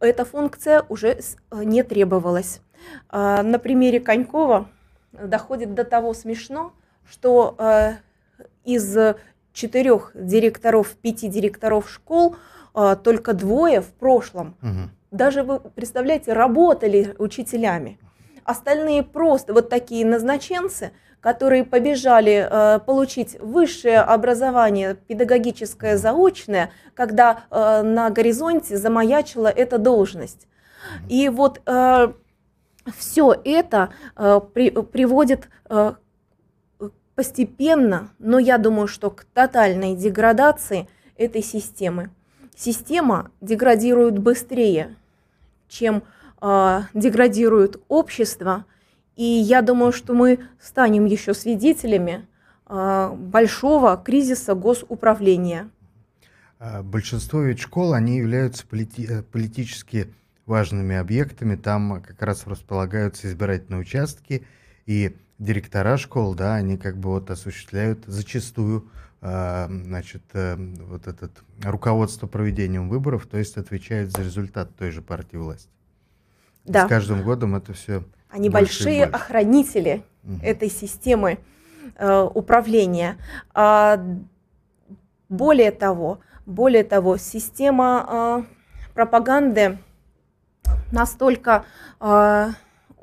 эта 0.00 0.26
функция 0.26 0.84
уже 0.90 1.18
э, 1.18 1.64
не 1.64 1.82
требовалась. 1.82 2.60
А, 3.08 3.42
на 3.42 3.58
примере 3.58 4.00
Конькова 4.00 4.68
доходит 5.12 5.72
до 5.72 5.84
того 5.84 6.12
смешно, 6.12 6.74
что 7.08 7.56
из 8.64 8.96
четырех 9.54 10.10
директоров, 10.14 10.96
пяти 10.96 11.28
директоров 11.28 11.88
школ 11.90 12.36
только 13.02 13.32
двое 13.32 13.80
в 13.80 13.92
прошлом 13.92 14.56
угу 14.60 14.90
даже 15.14 15.44
вы 15.44 15.60
представляете, 15.60 16.32
работали 16.32 17.14
учителями. 17.18 17.98
Остальные 18.44 19.04
просто 19.04 19.54
вот 19.54 19.70
такие 19.70 20.04
назначенцы, 20.04 20.90
которые 21.24 21.64
побежали 21.64 22.46
э, 22.50 22.80
получить 22.80 23.40
высшее 23.40 24.00
образование, 24.00 24.94
педагогическое 24.94 25.96
заочное, 25.96 26.70
когда 26.92 27.44
э, 27.50 27.80
на 27.80 28.10
горизонте 28.10 28.76
замаячила 28.76 29.46
эта 29.46 29.78
должность. 29.78 30.46
И 31.08 31.30
вот 31.30 31.62
э, 31.64 32.12
все 32.94 33.34
это 33.42 33.88
э, 34.16 34.38
при, 34.52 34.68
приводит 34.68 35.48
э, 35.70 35.94
постепенно, 37.14 38.10
но 38.18 38.38
я 38.38 38.58
думаю, 38.58 38.86
что 38.86 39.08
к 39.08 39.24
тотальной 39.24 39.96
деградации 39.96 40.88
этой 41.16 41.42
системы. 41.42 42.10
Система 42.54 43.30
деградирует 43.40 44.18
быстрее, 44.18 44.94
чем 45.68 46.02
э, 46.42 46.80
деградирует 46.92 47.80
общество. 47.88 48.66
И 49.16 49.24
я 49.24 49.62
думаю, 49.62 49.92
что 49.92 50.12
мы 50.12 50.40
станем 50.60 51.04
еще 51.04 51.34
свидетелями 51.34 52.26
э, 52.66 53.14
большого 53.16 53.96
кризиса 53.96 54.54
госуправления. 54.54 55.70
А, 56.58 56.82
большинство 56.82 57.40
ведь 57.40 57.60
школ, 57.60 57.94
они 57.94 58.18
являются 58.18 58.66
полити 58.66 59.06
э, 59.08 59.22
политически 59.22 60.12
важными 60.46 60.96
объектами. 60.96 61.56
Там 61.56 62.02
как 62.02 62.20
раз 62.22 62.46
располагаются 62.46 63.28
избирательные 63.28 63.80
участки, 63.80 64.46
и 64.86 65.16
директора 65.38 65.96
школ, 65.96 66.34
да, 66.34 66.54
они 66.54 66.76
как 66.76 66.98
бы 66.98 67.10
вот 67.10 67.30
осуществляют 67.30 68.04
зачастую 68.06 68.88
значит, 69.20 70.22
э, 70.34 70.54
вот 70.56 71.06
этот 71.06 71.32
руководство 71.62 72.26
проведением 72.26 72.90
выборов, 72.90 73.26
то 73.26 73.38
есть 73.38 73.56
отвечают 73.56 74.12
за 74.12 74.22
результат 74.22 74.76
той 74.76 74.90
же 74.90 75.00
партии 75.00 75.38
власти. 75.38 75.70
Да. 76.66 76.84
С 76.84 76.88
каждым 76.90 77.22
годом 77.22 77.56
это 77.56 77.72
все. 77.72 78.04
Они 78.34 78.48
большие 78.48 79.04
охранители 79.04 80.02
угу. 80.22 80.40
этой 80.42 80.68
системы 80.68 81.38
э, 81.96 82.28
управления. 82.34 83.16
А, 83.52 84.00
более 85.28 85.70
того, 85.70 86.20
более 86.46 86.84
того, 86.84 87.16
система 87.16 88.06
э, 88.08 88.92
пропаганды 88.94 89.78
настолько 90.92 91.64
э, 92.00 92.50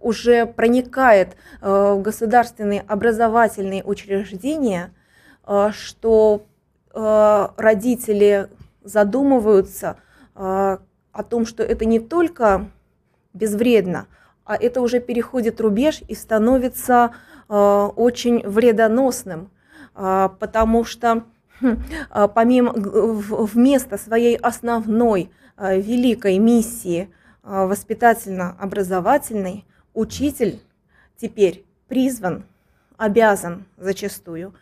уже 0.01 0.45
проникает 0.45 1.37
э, 1.61 1.93
в 1.93 2.01
государственные 2.01 2.81
образовательные 2.81 3.83
учреждения, 3.83 4.91
Э, 5.51 5.71
что 5.73 6.45
э, 6.93 7.47
родители 7.57 8.47
задумываются 8.83 9.97
э, 10.35 10.77
о 11.11 11.23
том, 11.23 11.45
что 11.45 11.63
это 11.63 11.85
не 11.85 11.99
только 11.99 12.69
безвредно, 13.33 14.07
а 14.45 14.55
это 14.55 14.81
уже 14.81 14.99
переходит 14.99 15.61
рубеж 15.61 16.01
и 16.07 16.15
становится 16.15 17.11
очень 17.47 18.41
вредоносным, 18.47 19.51
потому 19.93 20.85
что 20.85 21.25
хм, 21.59 21.83
помимо 22.33 22.71
вместо 22.73 23.97
своей 23.97 24.37
основной 24.37 25.31
великой 25.57 26.37
миссии 26.37 27.09
воспитательно-образовательной 27.43 29.65
учитель 29.93 30.61
теперь 31.17 31.65
призван, 31.87 32.45
обязан 32.97 33.65
зачастую 33.77 34.53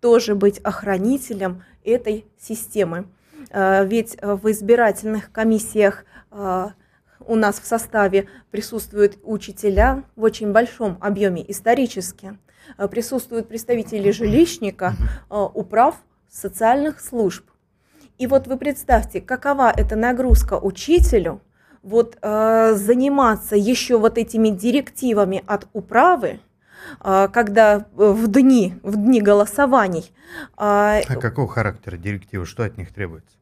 тоже 0.00 0.34
быть 0.34 0.58
охранителем 0.60 1.64
этой 1.84 2.26
системы. 2.38 3.06
Э, 3.50 3.86
ведь 3.86 4.16
в 4.22 4.50
избирательных 4.50 5.32
комиссиях 5.32 6.04
э, 6.30 6.68
у 7.28 7.36
нас 7.36 7.60
в 7.60 7.66
составе 7.66 8.26
присутствуют 8.50 9.18
учителя 9.22 10.04
в 10.16 10.22
очень 10.22 10.52
большом 10.52 10.98
объеме 11.00 11.44
исторически, 11.48 12.36
э, 12.76 12.88
присутствуют 12.88 13.48
представители 13.48 14.10
жилищника, 14.10 14.94
управ 15.30 15.96
социальных 16.30 17.00
служб. 17.00 17.44
И 18.18 18.26
вот 18.26 18.46
вы 18.46 18.56
представьте, 18.56 19.20
какова 19.20 19.72
эта 19.74 19.94
нагрузка 19.94 20.58
учителю, 20.58 21.40
вот 21.82 22.18
заниматься 22.20 23.54
еще 23.56 23.98
вот 23.98 24.18
этими 24.18 24.48
директивами 24.48 25.44
от 25.46 25.68
управы, 25.72 26.40
когда 27.00 27.86
в 27.94 28.26
дни, 28.26 28.74
в 28.82 28.96
дни 28.96 29.22
голосований. 29.22 30.12
А, 30.56 30.98
а 31.08 31.16
какого 31.16 31.48
характера 31.48 31.96
директивы, 31.96 32.46
что 32.46 32.64
от 32.64 32.76
них 32.76 32.92
требуется? 32.92 33.37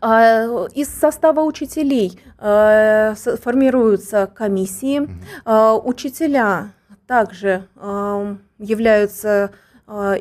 А, 0.00 0.66
из 0.74 0.88
состава 0.88 1.40
учителей 1.40 2.20
э, 2.38 3.14
формируются 3.42 4.26
комиссии. 4.26 5.08
А, 5.44 5.76
учителя 5.76 6.72
также 7.06 7.66
являются 8.58 9.50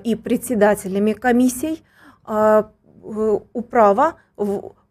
и 0.06 0.16
председателями 0.16 1.12
комиссий. 1.12 1.84
Управа, 3.04 4.16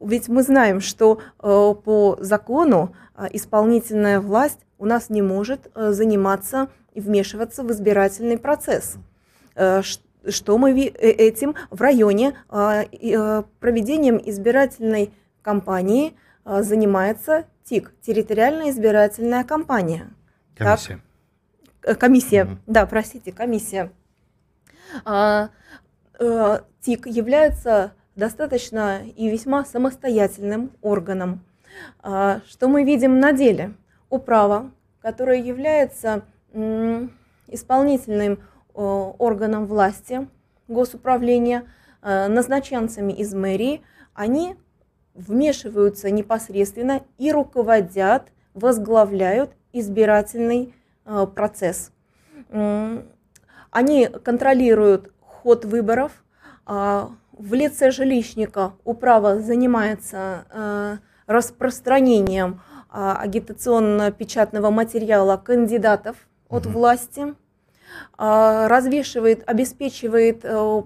ведь 0.00 0.28
мы 0.28 0.42
знаем, 0.42 0.82
что 0.82 1.20
по 1.38 2.18
закону 2.20 2.94
исполнительная 3.30 4.20
власть 4.20 4.58
у 4.76 4.84
нас 4.84 5.08
не 5.08 5.22
может 5.22 5.70
заниматься 5.74 6.68
и 6.92 7.00
вмешиваться 7.00 7.62
в 7.62 7.72
избирательный 7.72 8.36
процесс 8.36 8.96
что 10.28 10.58
мы 10.58 10.72
э, 10.72 10.90
этим 10.90 11.54
в 11.70 11.80
районе 11.80 12.36
а, 12.48 12.82
э, 12.82 13.42
проведением 13.60 14.20
избирательной 14.24 15.12
кампании 15.42 16.16
а, 16.44 16.62
занимается 16.62 17.46
ТИК, 17.64 17.92
территориальная 18.00 18.70
избирательная 18.70 19.44
кампания. 19.44 20.10
Комиссия. 20.56 21.00
Так, 21.82 21.98
комиссия, 21.98 22.44
угу. 22.44 22.56
да, 22.66 22.86
простите, 22.86 23.32
комиссия. 23.32 23.92
А, 25.04 25.50
ТИК 26.80 27.06
является 27.06 27.92
достаточно 28.14 29.02
и 29.04 29.28
весьма 29.28 29.64
самостоятельным 29.64 30.70
органом. 30.80 31.44
Что 32.00 32.68
мы 32.68 32.84
видим 32.84 33.20
на 33.20 33.32
деле? 33.32 33.74
Управа, 34.08 34.70
которая 35.02 35.42
является 35.42 36.22
исполнительным 37.48 38.38
Э, 38.38 38.55
органам 38.76 39.66
власти, 39.66 40.28
госуправления, 40.68 41.64
э, 42.02 42.28
назначенцами 42.28 43.12
из 43.12 43.34
мэрии, 43.34 43.82
они 44.14 44.56
вмешиваются 45.14 46.10
непосредственно 46.10 47.02
и 47.18 47.32
руководят, 47.32 48.28
возглавляют 48.54 49.52
избирательный 49.72 50.74
э, 51.04 51.26
процесс. 51.34 51.92
Они 53.70 54.06
контролируют 54.06 55.12
ход 55.20 55.64
выборов. 55.64 56.12
А, 56.64 57.10
в 57.32 57.54
лице 57.54 57.90
жилищника 57.90 58.72
управа 58.84 59.40
занимается 59.40 61.00
распространением 61.26 62.60
а, 62.88 63.16
агитационно-печатного 63.20 64.70
материала 64.70 65.36
кандидатов 65.36 66.16
от 66.48 66.66
власти– 66.66 67.34
развешивает, 68.18 69.42
обеспечивает 69.46 70.44
э, 70.44 70.82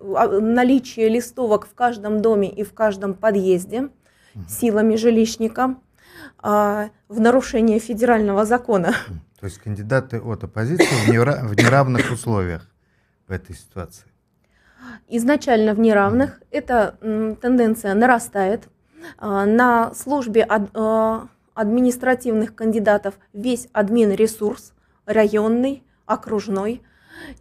а, 0.00 0.28
наличие 0.40 1.08
листовок 1.08 1.66
в 1.66 1.74
каждом 1.74 2.20
доме 2.20 2.50
и 2.50 2.62
в 2.62 2.74
каждом 2.74 3.14
подъезде 3.14 3.88
силами 4.48 4.96
жилищника 4.96 5.76
а, 6.38 6.90
в 7.08 7.20
нарушение 7.20 7.78
федерального 7.78 8.44
закона. 8.44 8.94
То 9.40 9.46
есть 9.46 9.58
кандидаты 9.58 10.20
от 10.20 10.44
оппозиции 10.44 11.06
в 11.06 11.54
неравных 11.54 12.10
условиях 12.10 12.68
в 13.28 13.32
этой 13.32 13.54
ситуации? 13.54 14.06
Изначально 15.08 15.74
в 15.74 15.80
неравных. 15.80 16.40
Эта 16.50 16.96
тенденция 17.40 17.94
нарастает. 17.94 18.68
На 19.20 19.92
службе 19.94 20.44
административных 21.54 22.54
кандидатов 22.54 23.14
весь 23.34 23.68
админ-ресурс 23.72 24.72
районный, 25.06 25.82
окружной. 26.06 26.82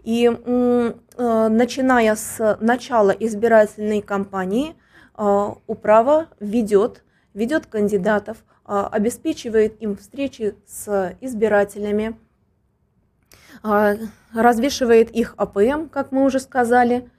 И 0.04 0.30
э, 0.32 0.94
начиная 1.18 2.16
с 2.16 2.58
начала 2.62 3.12
избирательной 3.12 4.02
кампании 4.02 4.76
э, 5.18 5.50
управа 5.68 6.28
ведет, 6.40 7.04
ведет 7.34 7.66
кандидатов, 7.66 8.38
э, 8.68 8.88
обеспечивает 8.92 9.82
им 9.82 9.98
встречи 9.98 10.56
с 10.66 11.16
избирателями, 11.22 12.18
развешивает 14.34 15.12
их 15.12 15.36
АПМ, 15.38 15.88
как 15.88 16.12
мы 16.12 16.26
уже 16.26 16.40
сказали, 16.42 17.10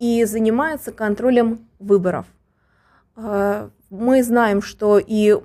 и 0.00 0.24
занимается 0.24 0.90
контролем 0.90 1.68
выборов. 1.78 2.26
Мы 3.14 4.22
знаем, 4.24 4.60
что 4.60 4.98
и 4.98 5.38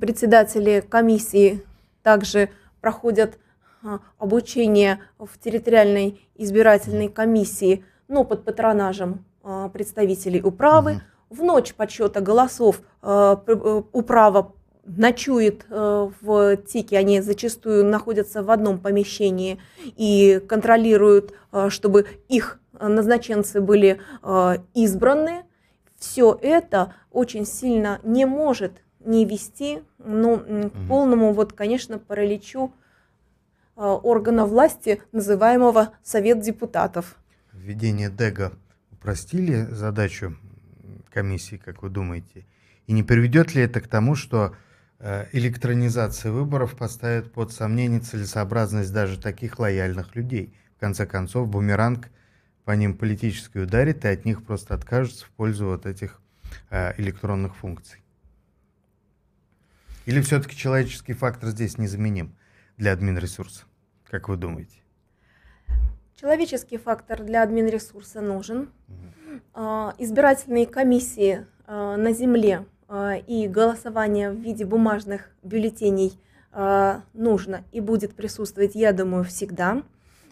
председатели 0.00 0.80
комиссии 0.80 1.62
также 2.02 2.48
проходят 2.80 3.38
а, 3.82 4.00
обучение 4.18 5.00
в 5.18 5.38
территориальной 5.38 6.20
избирательной 6.34 7.08
комиссии, 7.08 7.84
но 8.08 8.24
под 8.24 8.44
патронажем 8.44 9.24
а, 9.42 9.68
представителей 9.70 10.42
управы. 10.42 10.92
Угу. 11.30 11.40
В 11.40 11.42
ночь 11.44 11.74
подсчета 11.74 12.20
голосов 12.20 12.82
а, 13.00 13.42
э, 13.46 13.82
управа 13.92 14.52
ночует 14.84 15.64
э, 15.70 16.10
в 16.20 16.56
ТИКе, 16.56 16.98
они 16.98 17.20
зачастую 17.20 17.84
находятся 17.84 18.42
в 18.42 18.50
одном 18.50 18.78
помещении 18.78 19.60
и 19.96 20.42
контролируют, 20.48 21.32
чтобы 21.68 22.06
их 22.28 22.60
назначенцы 22.72 23.60
были 23.60 24.00
избраны. 24.74 25.44
Все 25.96 26.36
это 26.40 26.94
очень 27.12 27.46
сильно 27.46 28.00
не 28.02 28.24
может 28.24 28.72
не 29.00 29.24
вести 29.24 29.82
ну, 29.98 30.34
угу. 30.34 30.70
к 30.70 30.88
полному, 30.88 31.32
вот, 31.32 31.52
конечно, 31.52 31.98
параличу 31.98 32.72
э, 33.76 33.80
органа 33.80 34.46
власти, 34.46 35.02
называемого 35.12 35.92
Совет 36.02 36.40
депутатов. 36.40 37.16
Введение 37.52 38.10
ДЭГа 38.10 38.52
упростили 38.92 39.64
задачу 39.70 40.36
комиссии, 41.10 41.56
как 41.56 41.82
вы 41.82 41.90
думаете? 41.90 42.46
И 42.86 42.92
не 42.92 43.02
приведет 43.02 43.54
ли 43.54 43.62
это 43.62 43.80
к 43.80 43.88
тому, 43.88 44.14
что 44.14 44.54
э, 44.98 45.26
электронизация 45.32 46.32
выборов 46.32 46.76
поставит 46.76 47.32
под 47.32 47.52
сомнение 47.52 48.00
целесообразность 48.00 48.92
даже 48.92 49.20
таких 49.20 49.58
лояльных 49.58 50.14
людей? 50.14 50.54
В 50.76 50.80
конце 50.80 51.06
концов, 51.06 51.48
бумеранг 51.48 52.08
по 52.64 52.72
ним 52.72 52.96
политически 52.96 53.58
ударит, 53.58 54.04
и 54.04 54.08
от 54.08 54.24
них 54.24 54.44
просто 54.44 54.74
откажутся 54.74 55.26
в 55.26 55.30
пользу 55.30 55.66
вот 55.66 55.86
этих 55.86 56.20
э, 56.70 56.94
электронных 56.98 57.56
функций. 57.56 58.00
Или 60.06 60.20
все-таки 60.22 60.56
человеческий 60.56 61.12
фактор 61.12 61.50
здесь 61.50 61.78
незаменим 61.78 62.34
для 62.76 62.92
админресурса? 62.92 63.64
Как 64.08 64.28
вы 64.28 64.36
думаете? 64.36 64.80
Человеческий 66.16 66.78
фактор 66.78 67.22
для 67.22 67.42
админресурса 67.42 68.20
нужен. 68.20 68.70
Угу. 68.88 69.94
Избирательные 69.98 70.66
комиссии 70.66 71.46
а, 71.66 71.96
на 71.96 72.12
земле 72.12 72.66
а, 72.88 73.14
и 73.14 73.46
голосование 73.46 74.30
в 74.30 74.40
виде 74.40 74.64
бумажных 74.64 75.30
бюллетеней 75.42 76.18
нужно 77.12 77.62
и 77.70 77.80
будет 77.80 78.16
присутствовать, 78.16 78.74
я 78.74 78.92
думаю, 78.92 79.22
всегда. 79.22 79.84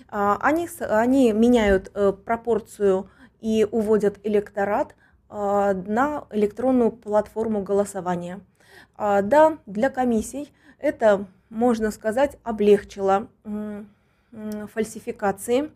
Они, 0.08 0.68
они 0.80 1.30
меняют 1.30 1.92
э, 1.94 2.12
пропорцию 2.12 3.08
и 3.40 3.64
уводят 3.70 4.18
электорат 4.24 4.96
на 5.30 6.24
электронную 6.32 6.90
платформу 6.90 7.62
голосования. 7.62 8.40
А, 8.98 9.22
да, 9.22 9.58
для 9.66 9.90
комиссий 9.90 10.52
это, 10.78 11.26
можно 11.50 11.92
сказать, 11.92 12.36
облегчило 12.42 13.28
фальсификации, 14.74 15.70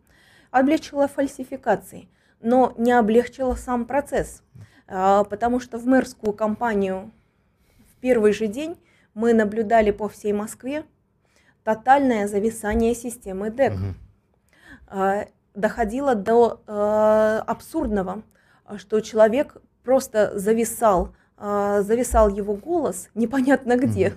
облегчило 0.50 1.06
фальсификации, 1.06 2.08
но 2.40 2.74
не 2.76 2.90
облегчило 2.92 3.54
сам 3.54 3.86
процесс, 3.86 4.42
а, 4.88 5.22
потому 5.22 5.60
что 5.60 5.78
в 5.78 5.86
мэрскую 5.86 6.32
кампанию 6.32 7.12
в 7.92 8.00
первый 8.00 8.32
же 8.32 8.48
день 8.48 8.76
мы 9.14 9.32
наблюдали 9.34 9.92
по 9.92 10.08
всей 10.08 10.32
Москве 10.32 10.84
тотальное 11.62 12.26
зависание 12.26 12.92
системы 12.94 13.50
ДЭК. 13.50 13.74
Угу. 13.74 15.28
Доходило 15.54 16.14
до 16.14 16.62
э, 16.66 17.42
абсурдного, 17.46 18.22
что 18.78 19.00
человек 19.00 19.58
просто 19.84 20.38
зависал 20.38 21.14
зависал 21.82 22.28
его 22.28 22.54
голос 22.54 23.08
непонятно 23.14 23.76
где. 23.76 24.14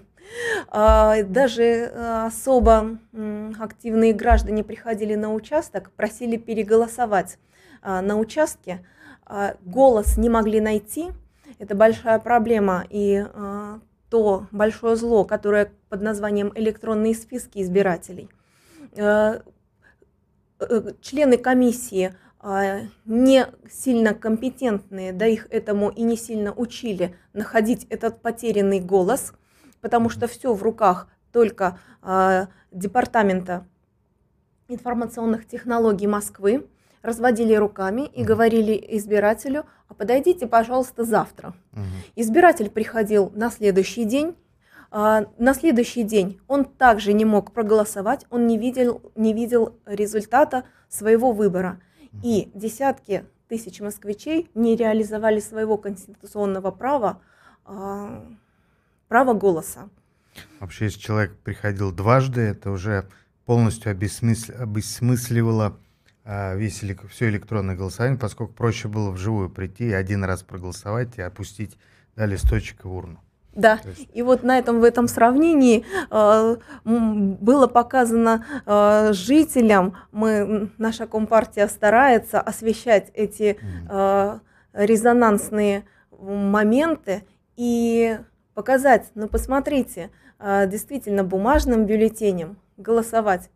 А, 0.70 1.22
даже 1.24 1.92
а, 1.94 2.26
особо 2.28 2.98
активные 3.60 4.14
граждане 4.14 4.64
приходили 4.64 5.16
на 5.16 5.34
участок, 5.34 5.92
просили 5.92 6.38
переголосовать 6.38 7.38
на 7.84 8.18
участке, 8.18 8.84
голос 9.64 10.18
не 10.18 10.28
могли 10.28 10.60
найти. 10.60 11.12
Это 11.60 11.76
большая 11.76 12.18
проблема 12.18 12.84
и 12.90 13.24
то 14.10 14.48
большое 14.52 14.96
зло, 14.96 15.24
которое 15.24 15.72
под 15.90 16.02
названием 16.02 16.52
электронные 16.56 17.14
списки 17.14 17.62
избирателей. 17.62 18.28
Э, 20.58 20.92
члены 21.02 21.38
комиссии 21.38 22.08
а, 22.08 22.16
не 23.06 23.48
сильно 23.70 24.14
компетентные, 24.14 25.14
да 25.14 25.26
их 25.26 25.48
этому 25.50 25.90
и 25.90 26.04
не 26.04 26.16
сильно 26.16 26.54
учили 26.54 27.16
находить 27.34 27.86
этот 27.90 28.22
потерянный 28.22 28.80
голос, 28.80 29.34
потому 29.82 30.10
что 30.10 30.28
все 30.28 30.54
в 30.54 30.62
руках 30.62 31.08
только 31.32 31.80
э, 32.04 32.46
департамента 32.72 33.66
информационных 34.68 35.48
технологий 35.48 36.08
Москвы. 36.08 36.68
разводили 37.02 37.54
руками 37.54 38.10
и 38.14 38.24
говорили 38.24 38.84
избирателю, 38.98 39.66
а 39.88 39.94
подойдите, 39.94 40.48
пожалуйста, 40.48 41.04
завтра. 41.04 41.54
Избиратель 42.16 42.70
приходил 42.70 43.32
на 43.36 43.52
следующий 43.52 44.06
день, 44.06 44.36
а, 44.90 45.26
на 45.38 45.54
следующий 45.54 46.04
день 46.04 46.40
он 46.48 46.66
также 46.66 47.14
не 47.14 47.26
мог 47.26 47.52
проголосовать, 47.52 48.26
он 48.30 48.48
не 48.48 48.58
видел, 48.58 49.02
не 49.16 49.34
видел 49.34 49.80
результата 49.86 50.64
своего 50.90 51.32
выбора. 51.32 51.80
И 52.24 52.52
десятки 52.54 53.26
тысяч 53.48 53.80
москвичей 53.80 54.50
не 54.56 54.76
реализовали 54.76 55.40
своего 55.40 55.78
конституционного 55.78 56.72
права, 56.72 57.22
а, 57.66 58.26
права 59.08 59.34
голоса. 59.34 59.90
Вообще, 60.60 60.86
если 60.86 61.00
человек 61.00 61.38
приходил 61.38 61.92
дважды, 61.92 62.42
это 62.42 62.72
уже 62.72 63.08
полностью 63.46 63.92
обесмысл... 63.92 64.54
обесмысливало 64.58 65.78
а, 66.24 66.56
весь 66.56 66.84
все 67.10 67.30
электронное 67.30 67.76
голосование, 67.76 68.20
поскольку 68.20 68.54
проще 68.54 68.88
было 68.88 69.12
вживую 69.12 69.50
прийти 69.50 69.90
и 69.90 69.94
один 69.94 70.24
раз 70.24 70.44
проголосовать 70.44 71.18
и 71.18 71.22
опустить 71.22 71.78
да, 72.16 72.26
листочек 72.26 72.84
в 72.84 72.92
урну. 72.92 73.20
Да, 73.56 73.80
есть... 73.86 74.10
и 74.14 74.22
вот 74.22 74.44
на 74.44 74.58
этом 74.60 74.82
в 74.82 74.84
этом 74.84 75.08
сравнении 75.08 75.86
э, 76.12 76.58
было 76.84 77.68
показано 77.68 78.46
э, 78.66 79.14
жителям, 79.14 79.96
мы 80.12 80.70
наша 80.78 81.08
компартия 81.08 81.68
старается 81.68 82.42
освещать 82.42 83.12
эти 83.14 83.58
э, 83.90 84.40
резонансные 84.74 85.86
моменты 86.20 87.24
и 87.56 88.20
показать, 88.54 89.12
ну 89.16 89.28
посмотрите, 89.30 90.12
э, 90.38 90.68
действительно 90.68 91.24
бумажным 91.24 91.86
бюллетенем 91.86 92.58
голосовать 92.78 93.50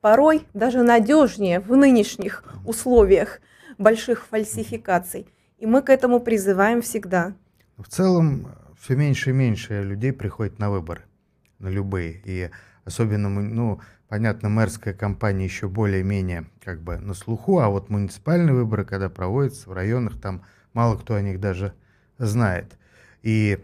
порой 0.00 0.46
даже 0.54 0.82
надежнее 0.82 1.60
в 1.60 1.74
нынешних 1.76 2.44
условиях 2.64 3.40
больших 3.78 4.26
фальсификаций. 4.26 5.28
И 5.58 5.66
мы 5.66 5.82
к 5.82 5.90
этому 5.90 6.20
призываем 6.20 6.82
всегда. 6.82 7.34
В 7.76 7.88
целом, 7.88 8.48
все 8.78 8.96
меньше 8.96 9.30
и 9.30 9.32
меньше 9.32 9.82
людей 9.82 10.12
приходит 10.12 10.58
на 10.58 10.70
выборы, 10.70 11.02
на 11.58 11.68
любые. 11.68 12.20
И 12.24 12.50
особенно, 12.84 13.28
ну, 13.28 13.80
понятно, 14.08 14.48
мэрская 14.48 14.94
кампания 14.94 15.44
еще 15.44 15.68
более-менее 15.68 16.46
как 16.62 16.80
бы 16.80 16.98
на 16.98 17.14
слуху, 17.14 17.58
а 17.58 17.68
вот 17.68 17.90
муниципальные 17.90 18.54
выборы, 18.54 18.84
когда 18.84 19.08
проводятся 19.08 19.68
в 19.68 19.72
районах, 19.72 20.20
там 20.20 20.42
мало 20.72 20.96
кто 20.96 21.14
о 21.14 21.22
них 21.22 21.40
даже 21.40 21.72
знает. 22.18 22.76
И 23.22 23.58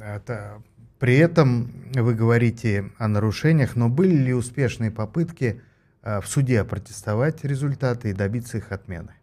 это, 0.00 0.62
при 0.98 1.16
этом 1.16 1.70
вы 1.94 2.14
говорите 2.14 2.90
о 2.98 3.08
нарушениях, 3.08 3.76
но 3.76 3.88
были 3.88 4.16
ли 4.16 4.34
успешные 4.34 4.90
попытки 4.90 5.60
э, 6.02 6.20
в 6.20 6.26
суде 6.26 6.60
опротестовать 6.60 7.44
результаты 7.44 8.10
и 8.10 8.14
добиться 8.14 8.58
их 8.58 8.72
отмены? 8.72 9.14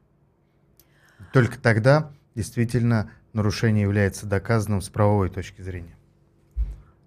Только 1.33 1.59
тогда 1.59 2.11
действительно 2.35 3.11
нарушение 3.33 3.83
является 3.83 4.25
доказанным 4.25 4.81
с 4.81 4.89
правовой 4.89 5.29
точки 5.29 5.61
зрения? 5.61 5.95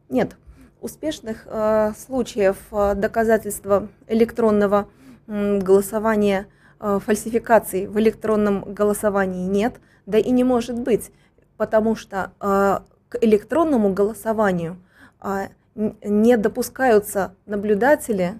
Нет. 0.08 0.36
Успешных 0.80 1.46
э, 1.46 1.92
случаев 1.96 2.56
э, 2.70 2.94
доказательства 2.94 3.88
электронного 4.06 4.88
э, 5.26 5.58
голосования, 5.58 6.46
э, 6.78 6.98
фальсификаций 7.04 7.86
в 7.86 7.98
электронном 7.98 8.74
голосовании 8.74 9.46
нет, 9.46 9.80
да 10.04 10.18
и 10.18 10.30
не 10.30 10.44
может 10.44 10.78
быть, 10.78 11.10
потому 11.56 11.96
что 11.96 12.32
э, 12.40 12.80
к 13.08 13.16
электронному 13.22 13.94
голосованию 13.94 14.76
э, 15.22 15.48
не 15.74 16.36
допускаются 16.36 17.34
наблюдатели 17.46 18.34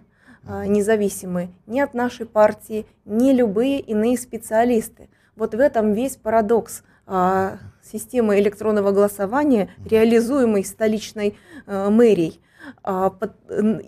э, 0.46 0.66
независимые 0.66 1.50
ни 1.66 1.80
от 1.80 1.94
нашей 1.94 2.26
партии, 2.26 2.86
ни 3.04 3.32
любые 3.32 3.80
иные 3.80 4.18
специалисты. 4.18 5.08
Вот 5.36 5.54
в 5.54 5.58
этом 5.58 5.94
весь 5.94 6.16
парадокс 6.16 6.82
э, 7.06 7.56
системы 7.84 8.38
электронного 8.40 8.92
голосования, 8.92 9.70
реализуемой 9.84 10.64
столичной 10.64 11.36
э, 11.66 11.88
мэрией. 11.90 12.40
А, 12.82 13.12
э, 13.48 13.80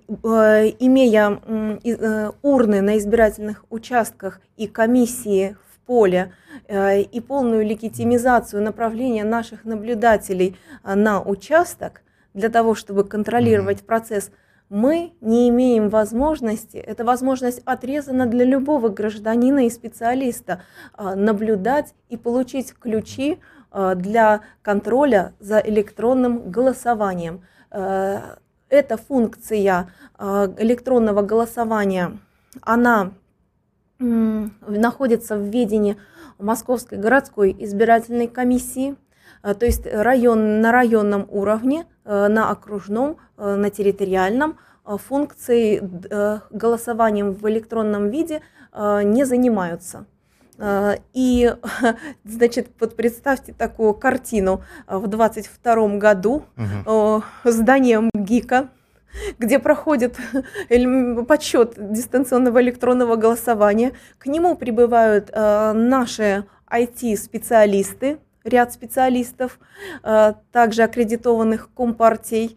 имея 0.79 1.41
э, 1.83 2.31
урны 2.43 2.83
на 2.83 2.99
избирательных 2.99 3.65
участках 3.71 4.41
и 4.57 4.67
комиссии 4.67 5.57
в 5.73 5.87
поле 5.87 6.33
и 6.69 7.23
полную 7.27 7.65
легитимизацию 7.65 8.61
направления 8.61 9.23
наших 9.23 9.65
наблюдателей 9.65 10.57
на 10.83 11.23
участок 11.23 12.03
для 12.35 12.49
того, 12.49 12.75
чтобы 12.75 13.05
контролировать 13.05 13.83
процесс, 13.83 14.33
мы 14.69 15.13
не 15.21 15.49
имеем 15.49 15.89
возможности, 15.89 16.77
эта 16.77 17.05
возможность 17.05 17.63
отрезана 17.65 18.27
для 18.27 18.45
любого 18.45 18.89
гражданина 18.89 19.67
и 19.67 19.71
специалиста, 19.71 20.63
наблюдать 20.99 21.95
и 22.09 22.17
получить 22.17 22.75
ключи 22.75 23.39
для 23.95 24.41
контроля 24.62 25.35
за 25.39 25.59
электронным 25.59 26.51
голосованием. 26.51 27.43
Э, 27.70 28.37
эта 28.68 28.97
функция 28.97 29.91
э, 30.18 30.55
электронного 30.59 31.22
голосования, 31.22 32.18
она 32.62 33.12
находится 33.99 35.37
в 35.37 35.45
ведении 35.45 35.97
Московской 36.39 36.99
городской 36.99 37.57
избирательной 37.59 38.29
комиссии, 38.29 38.97
то 39.43 39.64
есть 39.64 39.87
район, 39.87 40.61
на 40.61 40.70
районном 40.70 41.27
уровне, 41.31 41.87
на 42.05 42.51
окружном, 42.51 43.16
на 43.39 43.70
территориальном 43.70 44.59
функции 44.85 45.81
голосованием 46.51 47.33
в 47.33 47.49
электронном 47.49 48.11
виде 48.11 48.43
не 48.74 49.24
занимаются. 49.24 50.05
А, 50.59 50.97
и, 51.13 51.55
значит, 52.25 52.69
вот 52.81 52.97
представьте 52.97 53.53
такую 53.53 53.95
картину 53.95 54.63
в 54.87 55.07
22 55.07 55.89
году 55.97 56.45
угу. 56.57 57.23
здание 57.45 58.09
МГИКа, 58.15 58.69
где 59.39 59.59
проходит 59.59 60.17
подсчет 61.29 61.75
дистанционного 61.77 62.61
электронного 62.63 63.17
голосования. 63.17 63.93
К 64.19 64.27
нему 64.27 64.57
прибывают 64.57 65.31
а, 65.33 65.73
наши 65.73 66.45
IT-специалисты, 66.71 68.19
ряд 68.43 68.73
специалистов, 68.73 69.59
также 70.53 70.83
аккредитованных 70.83 71.69
компартий. 71.75 72.57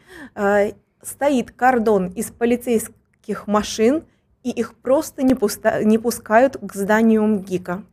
Стоит 1.01 1.51
кордон 1.51 2.07
из 2.09 2.31
полицейских 2.31 3.47
машин– 3.47 4.03
и 4.43 4.51
их 4.51 4.73
просто 4.75 5.23
не, 5.23 5.35
пуста, 5.35 5.83
не 5.83 5.97
пускают 5.97 6.57
к 6.61 6.73
зданию 6.73 7.25
МГИКа. 7.25 7.83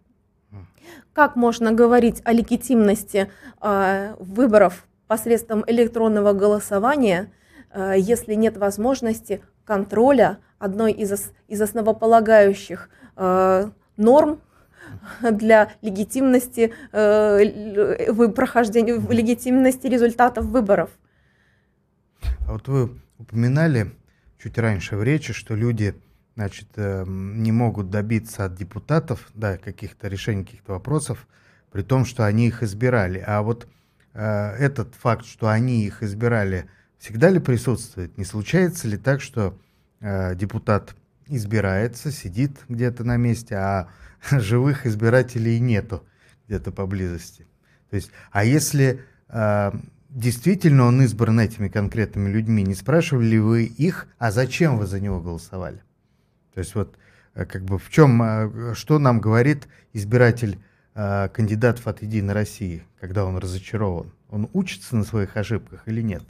Как 1.13 1.35
можно 1.35 1.73
говорить 1.73 2.21
о 2.25 2.33
легитимности 2.33 3.31
э, 3.63 4.15
выборов 4.19 4.87
посредством 5.07 5.65
электронного 5.67 6.33
голосования, 6.35 7.33
э, 7.73 7.95
если 7.97 8.35
нет 8.35 8.57
возможности 8.59 9.41
контроля 9.65 10.39
одной 10.59 10.93
из, 10.93 11.33
из 11.49 11.63
основополагающих 11.63 12.91
э, 13.17 13.71
норм 13.97 14.41
для 15.23 15.73
легитимности 15.83 16.73
э, 16.93 18.29
прохождения 18.29 19.01
легитимности 19.11 19.87
результатов 19.87 20.45
выборов? 20.45 20.91
А 22.47 22.53
вот 22.53 22.69
вы 22.69 22.91
упоминали 23.19 23.91
чуть 24.39 24.59
раньше 24.59 24.97
в 24.97 25.03
речи, 25.03 25.33
что 25.33 25.55
люди 25.55 25.95
значит, 26.37 26.69
эм, 26.77 27.43
не 27.43 27.51
могут 27.51 27.91
добиться 27.91 28.45
от 28.45 28.55
депутатов 28.55 29.31
да, 29.35 29.57
каких-то 29.57 30.07
решений 30.09 30.45
каких-то 30.45 30.73
вопросов, 30.73 31.27
при 31.73 31.83
том, 31.83 32.05
что 32.05 32.25
они 32.25 32.47
их 32.47 32.63
избирали. 32.63 33.25
А 33.27 33.43
вот 33.43 33.67
э, 34.13 34.53
этот 34.59 34.95
факт, 34.95 35.25
что 35.25 35.49
они 35.49 35.85
их 35.85 36.03
избирали, 36.03 36.69
всегда 36.99 37.31
ли 37.31 37.39
присутствует? 37.39 38.17
Не 38.19 38.25
случается 38.25 38.87
ли 38.87 38.99
так, 38.99 39.23
что 39.23 39.59
э, 40.01 40.35
депутат 40.35 40.95
избирается, 41.27 42.13
сидит 42.13 42.59
где-то 42.69 43.03
на 43.03 43.17
месте, 43.17 43.57
а 43.57 43.89
живых 44.31 44.87
избирателей 44.87 45.59
нету 45.59 46.07
где-то 46.47 46.71
поблизости? 46.71 47.47
То 47.89 47.97
есть, 47.97 48.11
а 48.31 48.45
если 48.45 49.01
э, 49.31 49.73
действительно 50.11 50.85
он 50.85 51.01
избран 51.01 51.41
этими 51.41 51.69
конкретными 51.69 52.29
людьми, 52.29 52.63
не 52.63 52.75
спрашивали 52.75 53.27
ли 53.27 53.39
вы 53.39 53.65
их, 53.65 54.07
а 54.19 54.31
зачем 54.31 54.77
вы 54.77 54.87
за 54.87 55.01
него 55.01 55.23
голосовали? 55.23 55.86
То 56.57 56.61
есть 56.61 56.75
вот 56.75 56.97
э, 57.35 57.45
как 57.45 57.65
бы 57.65 57.79
в 57.79 57.91
чем, 57.91 58.23
э, 58.23 58.75
что 58.75 58.99
нам 58.99 59.21
говорит 59.21 59.69
избиратель 59.93 60.59
э, 60.95 61.29
кандидатов 61.29 61.87
от 61.87 62.01
Единой 62.01 62.33
России, 62.33 62.83
когда 62.99 63.27
он 63.27 63.37
разочарован? 63.37 64.11
Он 64.31 64.49
учится 64.55 64.97
на 64.97 65.05
своих 65.05 65.37
ошибках 65.37 65.83
или 65.85 66.01
нет? 66.01 66.23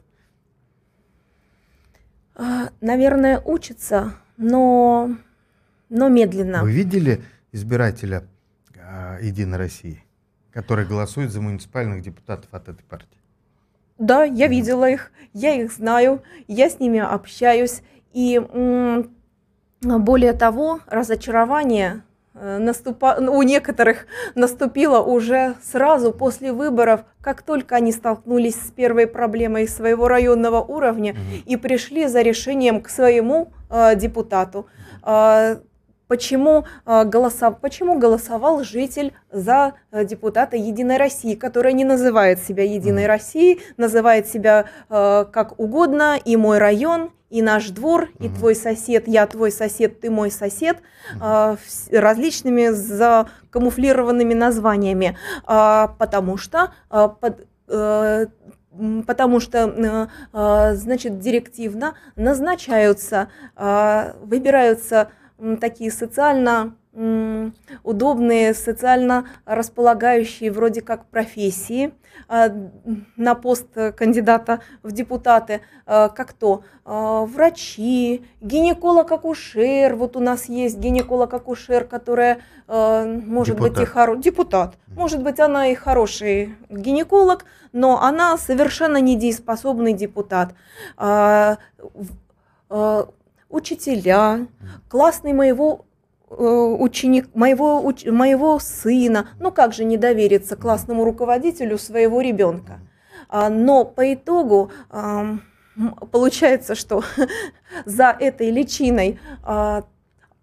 А, 2.35 2.71
наверное, 2.81 3.39
учится, 3.39 4.15
но, 4.37 5.17
но 5.91 6.09
медленно. 6.09 6.63
Вы 6.63 6.73
видели 6.73 7.23
избирателя 7.53 8.25
Единой 9.23 9.59
России, 9.59 10.03
который 10.51 10.87
голосует 10.87 11.31
за 11.31 11.41
муниципальных 11.41 12.03
депутатов 12.03 12.53
от 12.53 12.69
этой 12.69 12.83
партии? 12.83 13.21
Да, 13.97 14.25
я 14.25 14.49
видела 14.49 14.91
их, 14.91 15.13
я 15.33 15.55
их 15.55 15.71
знаю, 15.71 16.21
я 16.49 16.69
с 16.69 16.81
ними 16.81 16.99
общаюсь. 16.99 17.83
И 18.13 18.41
более 19.83 20.33
того, 20.33 20.81
разочарование 20.87 22.03
э, 22.35 22.59
наступа... 22.59 23.17
у 23.19 23.43
некоторых 23.43 24.07
наступила 24.35 25.01
уже 25.01 25.55
сразу 25.63 26.13
после 26.13 26.53
выборов, 26.53 27.05
как 27.21 27.43
только 27.43 27.77
они 27.77 27.93
столкнулись 27.93 28.57
с 28.57 28.71
первой 28.71 29.07
проблемой 29.07 29.69
своего 29.69 30.09
районного 30.09 30.61
уровня 30.61 31.13
mm-hmm. 31.13 31.43
и 31.47 31.57
пришли 31.57 32.07
за 32.07 32.23
решением 32.23 32.81
к 32.81 32.89
своему 32.89 33.53
э, 33.69 33.97
депутату. 33.97 34.67
Э, 35.03 35.59
почему, 36.09 36.65
э, 36.85 37.05
голосов... 37.05 37.61
почему 37.61 37.99
голосовал 37.99 38.63
житель 38.63 39.13
за 39.31 39.75
э, 39.91 40.05
депутата 40.05 40.57
Единой 40.57 40.97
России, 40.97 41.35
которая 41.35 41.73
не 41.73 41.85
называет 41.85 42.39
себя 42.39 42.65
Единой. 42.65 43.07
Россией, 43.07 43.61
называет 43.77 44.27
себя 44.27 44.67
э, 44.89 45.25
как 45.31 45.59
угодно, 45.59 46.19
и 46.23 46.37
мой 46.37 46.59
район, 46.59 47.11
и 47.31 47.43
наш 47.43 47.71
двор, 47.71 48.09
и 48.21 48.29
твой 48.29 48.55
сосед, 48.55 49.09
я 49.09 49.27
твой 49.27 49.51
сосед, 49.51 50.01
ты 50.01 50.11
мой 50.11 50.31
сосед, 50.31 50.79
различными 51.21 52.69
закамуфлированными 52.69 54.33
названиями, 54.33 55.17
э, 55.47 55.89
потому 55.99 56.37
что 56.37 56.73
под, 56.89 57.47
потому 59.07 59.41
что, 59.41 60.09
значит, 60.33 61.19
директивно 61.19 61.97
назначаются, 62.15 63.29
выбираются 63.57 65.09
такие 65.61 65.91
социально 65.91 66.75
удобные, 67.83 68.55
социально 68.55 69.27
располагающие 69.45 70.51
вроде 70.51 70.81
как 70.81 71.05
профессии 71.07 71.93
а, 72.27 72.49
на 73.17 73.35
пост 73.35 73.67
кандидата 73.97 74.61
в 74.83 74.93
депутаты, 74.93 75.61
а, 75.85 76.09
как 76.09 76.33
то 76.33 76.65
а, 76.87 77.27
врачи, 77.27 78.25
гинеколог-акушер, 78.41 79.95
вот 79.95 80.17
у 80.17 80.21
нас 80.21 80.47
есть 80.47 80.79
гинеколог-акушер, 80.79 81.85
которая 81.85 82.41
может 82.67 83.57
депутат. 83.57 83.73
быть 83.73 83.83
и 83.83 83.85
хоро... 83.85 84.17
депутат, 84.17 84.75
может 84.89 85.23
быть 85.23 85.39
она 85.39 85.69
и 85.69 85.75
хороший 85.75 86.57
гинеколог, 86.69 87.45
но 87.73 88.03
она 88.03 88.37
совершенно 88.39 89.01
недееспособный 89.01 89.93
депутат 89.93 90.55
учителя, 93.49 94.47
классный 94.89 95.33
моего 95.33 95.87
э, 96.31 96.35
ученик, 96.35 97.35
моего, 97.35 97.81
уч, 97.81 98.05
моего 98.05 98.59
сына. 98.59 99.29
Ну 99.41 99.53
как 99.53 99.73
же 99.73 99.85
не 99.85 99.97
довериться 99.97 100.57
классному 100.57 101.05
руководителю 101.05 101.79
своего 101.79 102.21
ребенка? 102.21 102.81
А, 103.29 103.49
но 103.49 103.85
по 103.85 104.13
итогу 104.13 104.71
получается, 106.11 106.75
что 106.75 107.03
за 107.85 108.17
этой 108.19 108.51
личиной 108.51 109.19
а, 109.43 109.85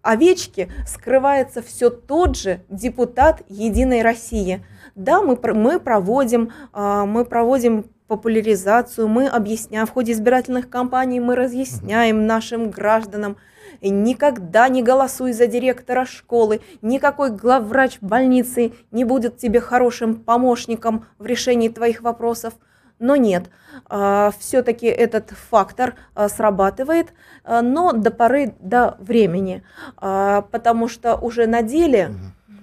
овечки 0.02 0.70
скрывается 0.86 1.62
все 1.62 1.90
тот 1.90 2.36
же 2.36 2.60
депутат 2.68 3.42
Единой 3.48 4.02
России. 4.02 4.64
Да, 4.94 5.22
мы, 5.22 5.36
мы 5.54 5.80
проводим, 5.80 6.52
а, 6.72 7.04
мы 7.04 7.24
проводим 7.24 7.86
популяризацию, 8.06 9.08
мы 9.08 9.26
объясняем, 9.26 9.86
в 9.86 9.90
ходе 9.90 10.12
избирательных 10.12 10.68
кампаний 10.68 11.20
мы 11.20 11.36
разъясняем 11.36 12.26
нашим 12.26 12.70
гражданам, 12.70 13.36
никогда 13.80 14.68
не 14.68 14.82
голосуй 14.82 15.32
за 15.32 15.46
директора 15.46 16.04
школы, 16.04 16.60
никакой 16.82 17.30
главврач 17.30 17.98
больницы 18.00 18.72
не 18.90 19.04
будет 19.04 19.38
тебе 19.38 19.60
хорошим 19.60 20.16
помощником 20.16 21.06
в 21.18 21.26
решении 21.26 21.68
твоих 21.68 22.02
вопросов. 22.02 22.54
Но 23.00 23.16
нет, 23.16 23.50
а, 23.86 24.32
все-таки 24.38 24.86
этот 24.86 25.30
фактор 25.30 25.96
а, 26.14 26.28
срабатывает, 26.28 27.12
а, 27.42 27.60
но 27.60 27.92
до 27.92 28.10
поры 28.10 28.54
до 28.60 28.96
времени, 29.00 29.64
потому 29.96 30.88
что 30.88 31.16
уже 31.16 31.46
на 31.46 31.62
деле, 31.62 32.14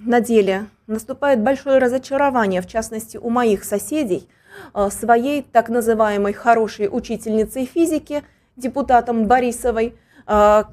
на 0.05 0.21
деле 0.21 0.67
наступает 0.87 1.41
большое 1.41 1.79
разочарование, 1.79 2.61
в 2.61 2.67
частности 2.67 3.17
у 3.17 3.29
моих 3.29 3.63
соседей– 3.63 4.29
своей 4.89 5.41
так 5.41 5.69
называемой 5.69 6.33
хорошей 6.33 6.87
учительницей 6.91 7.65
физики, 7.65 8.23
депутатом 8.55 9.25
Борисовой, 9.27 9.95
э, 10.27 10.63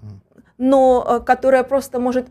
но 0.58 1.06
э, 1.06 1.20
которая 1.24 1.64
просто 1.64 1.98
может, 1.98 2.26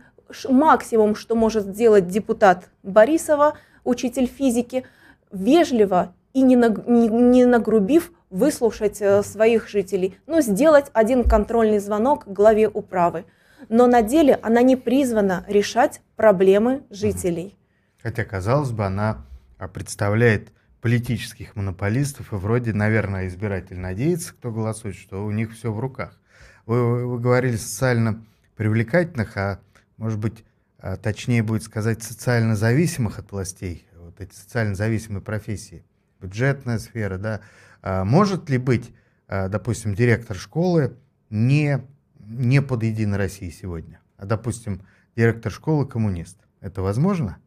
максимум, 0.50 1.16
что 1.16 1.36
может 1.36 1.66
сделать 1.66 2.08
депутат 2.08 2.70
Борисова, 2.84 3.58
учитель 3.84 4.28
физики, 4.28 4.86
вежливо 5.32 6.14
и 6.34 6.42
не, 6.42 6.56
не 6.56 7.46
нагрубив 7.46 8.12
выслушать 8.30 9.02
своих 9.26 9.70
жителей, 9.70 10.20
но 10.28 10.42
сделать 10.42 10.88
один 10.94 11.24
контрольный 11.24 11.80
звонок 11.80 12.28
главе 12.28 12.68
управы. 12.68 13.24
Но 13.70 13.88
на 13.88 14.02
деле 14.02 14.38
она 14.42 14.62
не 14.62 14.76
призвана 14.76 15.46
решать 15.48 16.02
проблемы 16.18 16.84
жителей. 16.90 17.58
Хотя, 18.04 18.26
казалось 18.26 18.72
бы, 18.72 18.86
она 18.86 19.26
представляет 19.74 20.50
политических 20.82 21.56
монополистов, 21.56 22.34
и 22.34 22.36
вроде, 22.36 22.74
наверное, 22.74 23.28
избиратель 23.28 23.80
надеется, 23.80 24.34
кто 24.34 24.52
голосует, 24.52 24.96
что 24.96 25.26
у 25.26 25.32
них 25.32 25.54
все 25.54 25.72
в 25.72 25.80
руках. 25.80 26.18
Вы, 26.66 27.08
вы 27.08 27.20
говорили 27.20 27.56
социально 27.56 28.24
привлекательных, 28.56 29.38
а 29.38 29.60
может 29.98 30.20
быть, 30.20 30.44
а, 30.80 30.98
точнее 30.98 31.44
будет 31.44 31.64
сказать, 31.64 32.04
социально 32.04 32.56
зависимых 32.56 33.20
от 33.20 33.32
властей, 33.32 33.88
вот 33.96 34.20
эти 34.22 34.34
социально 34.34 34.76
зависимые 34.76 35.22
профессии, 35.22 35.84
бюджетная 36.22 36.80
сфера, 36.80 37.18
да, 37.18 37.42
а 37.82 38.04
может 38.04 38.50
ли 38.50 38.58
быть, 38.58 38.94
а, 39.28 39.48
допустим, 39.48 39.96
директор 39.96 40.38
школы 40.38 40.98
не, 41.30 41.82
не 42.20 42.62
под 42.62 42.84
Единой 42.84 43.18
Россией 43.18 43.52
сегодня, 43.52 44.00
а, 44.18 44.26
допустим, 44.26 44.82
директор 45.16 45.52
школы 45.52 45.88
коммунист? 45.88 46.38
Это 46.62 46.82
возможно? 46.82 47.38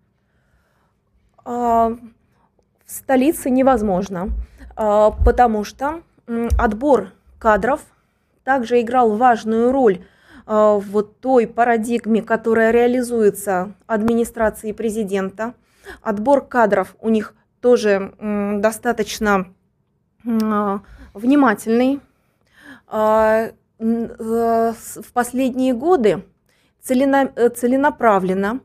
В 2.91 2.93
столице 2.93 3.51
невозможно, 3.51 4.31
а, 4.75 5.13
потому 5.25 5.63
что 5.63 6.03
отбор 6.59 7.11
кадров 7.39 7.83
также 8.43 8.81
играл 8.81 9.17
важную 9.17 9.71
роль 9.71 10.05
а, 10.45 10.79
в 10.79 11.03
той 11.03 11.47
парадигме, 11.47 12.21
которая 12.21 12.73
реализуется 12.73 13.75
администрацией 13.87 14.73
президента. 14.73 15.55
Отбор 16.03 16.45
кадров 16.45 16.97
у 17.01 17.11
них 17.11 17.35
тоже 17.61 18.13
достаточно 18.19 19.47
а, 20.27 20.81
внимательный. 21.15 22.01
Э, 22.93 23.53
в 23.79 25.13
последние 25.15 25.73
годы 25.75 26.25
целенаправленно 26.83 28.61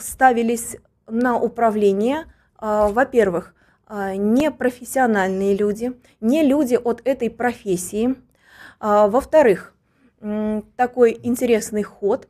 ставились 0.00 0.76
на 1.06 1.36
управление– 1.36 2.24
во-первых, 2.60 3.54
а, 3.86 4.16
не 4.16 4.50
профессиональные 4.50 5.56
люди, 5.56 5.98
не 6.20 6.42
люди 6.42 6.74
от 6.74 7.00
этой 7.04 7.30
профессии. 7.30 8.16
А, 8.80 9.08
во-вторых, 9.08 9.74
такой 10.76 11.18
интересный 11.22 11.84
ход. 11.84 12.28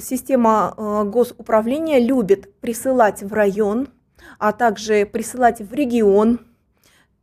Система 0.00 1.04
госуправления 1.06 2.00
любит 2.00 2.58
присылать 2.60 3.22
в 3.22 3.32
район, 3.32 3.88
а 4.40 4.52
также 4.52 5.06
присылать 5.06 5.60
в 5.60 5.72
регион 5.72 6.40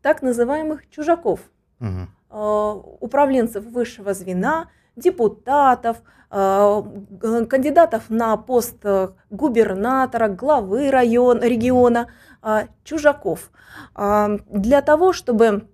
так 0.02 0.22
называемых 0.22 0.90
чужаков, 0.90 1.42
угу. 1.82 2.98
управленцев 3.02 3.66
высшего 3.66 4.14
звена, 4.14 4.70
депутатов, 4.96 6.02
кандидатов 6.32 8.10
на 8.10 8.38
пост 8.38 8.78
э, 8.84 9.10
губернатора, 9.30 10.30
главы 10.30 10.90
район, 10.90 11.42
региона, 11.42 12.08
э, 12.42 12.68
чужаков. 12.84 13.52
Для 13.96 14.82
того, 14.82 15.14
чтобы 15.14 15.68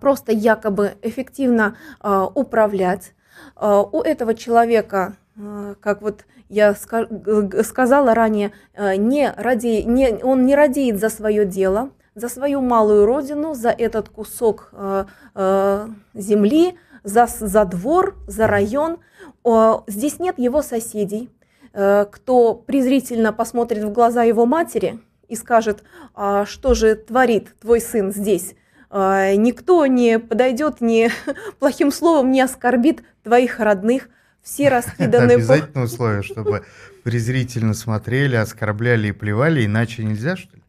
просто 0.00 0.32
якобы 0.32 0.94
эффективно 1.02 1.76
управлять, 2.34 3.14
у 3.60 4.00
этого 4.00 4.34
человека, 4.34 5.16
как 5.80 6.02
вот 6.02 6.24
я 6.48 6.74
сказала 6.74 8.14
ранее, 8.14 8.52
не 8.76 9.32
ради, 9.36 9.82
не, 9.82 10.22
он 10.22 10.44
не 10.44 10.54
радеет 10.54 10.98
за 10.98 11.08
свое 11.08 11.46
дело, 11.46 11.90
за 12.14 12.28
свою 12.28 12.60
малую 12.60 13.06
родину, 13.06 13.54
за 13.54 13.70
этот 13.70 14.08
кусок 14.08 14.72
земли, 16.14 16.76
за, 17.04 17.26
за 17.26 17.64
двор, 17.64 18.16
за 18.26 18.46
район– 18.46 18.98
Здесь 19.86 20.18
нет 20.18 20.38
его 20.38 20.62
соседей, 20.62 21.30
э, 21.72 22.06
кто 22.10 22.54
презрительно 22.54 23.32
посмотрит 23.32 23.84
в 23.84 23.92
глаза 23.92 24.22
его 24.22 24.46
матери 24.46 25.00
и 25.28 25.36
скажет, 25.36 25.82
а 26.14 26.44
что 26.44 26.74
же 26.74 26.94
творит 26.94 27.54
твой 27.60 27.80
сын 27.80 28.12
здесь. 28.12 28.54
А, 28.90 29.34
никто 29.36 29.86
не 29.86 30.18
подойдет, 30.18 30.80
ни 30.80 31.10
плохим 31.58 31.90
словом 31.92 32.32
не 32.32 32.40
оскорбит 32.40 33.02
твоих 33.22 33.60
родных. 33.60 34.08
Все 34.42 34.68
раскиданы... 34.70 35.32
Это 35.32 35.34
обязательное 35.34 35.84
условие, 35.84 36.22
чтобы 36.22 36.64
презрительно 37.02 37.72
смотрели, 37.72 38.36
оскорбляли 38.36 39.08
и 39.08 39.12
плевали, 39.12 39.64
иначе 39.64 40.04
нельзя, 40.04 40.36
что 40.36 40.56
ли? 40.56 40.62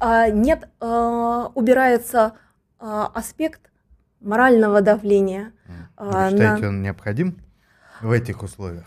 А, 0.00 0.28
нет, 0.28 0.68
убирается 0.80 2.34
аспект 2.78 3.71
морального 4.22 4.80
давления. 4.80 5.52
Вы 5.98 6.30
считаете, 6.30 6.68
он 6.68 6.82
необходим? 6.82 7.36
в 8.02 8.10
этих 8.10 8.42
условиях? 8.42 8.86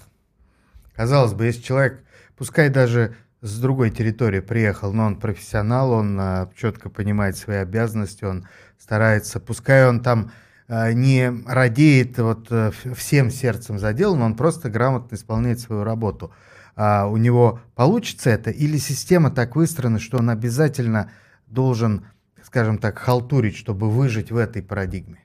Казалось 0.93 1.33
бы, 1.33 1.45
если 1.45 1.61
человек, 1.61 2.03
пускай 2.37 2.69
даже 2.69 3.15
с 3.41 3.59
другой 3.59 3.89
территории 3.89 4.39
приехал, 4.39 4.93
но 4.93 5.05
он 5.05 5.19
профессионал, 5.19 5.91
он 5.91 6.17
а, 6.19 6.49
четко 6.55 6.89
понимает 6.89 7.37
свои 7.37 7.57
обязанности, 7.57 8.23
он 8.23 8.47
старается, 8.77 9.39
пускай 9.39 9.87
он 9.87 10.01
там 10.01 10.31
а, 10.67 10.91
не 10.93 11.31
радеет 11.45 12.17
вот 12.17 12.47
а, 12.49 12.71
всем 12.95 13.29
сердцем 13.29 13.77
за 13.77 13.93
но 13.93 14.25
он 14.25 14.35
просто 14.35 14.69
грамотно 14.69 15.15
исполняет 15.15 15.59
свою 15.59 15.83
работу. 15.83 16.31
А 16.75 17.07
у 17.07 17.17
него 17.17 17.61
получится 17.75 18.29
это 18.29 18.51
или 18.51 18.77
система 18.77 19.31
так 19.31 19.55
выстроена, 19.55 19.99
что 19.99 20.17
он 20.17 20.29
обязательно 20.29 21.11
должен, 21.47 22.05
скажем 22.43 22.77
так, 22.77 22.97
халтурить, 22.97 23.55
чтобы 23.55 23.89
выжить 23.89 24.31
в 24.31 24.37
этой 24.37 24.61
парадигме? 24.61 25.24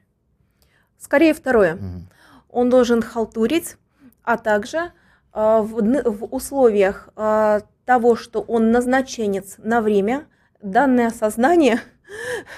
Скорее 1.00 1.34
второе. 1.34 1.74
Угу. 1.74 2.02
Он 2.50 2.70
должен 2.70 3.02
халтурить, 3.02 3.76
а 4.22 4.36
также 4.36 4.78
э, 4.78 5.60
в, 5.62 6.02
в 6.04 6.24
условиях 6.34 7.08
э, 7.16 7.60
того, 7.86 8.16
что 8.16 8.40
он 8.40 8.70
назначенец 8.70 9.56
на 9.58 9.80
время, 9.80 10.26
данное 10.62 11.10
сознание 11.10 11.80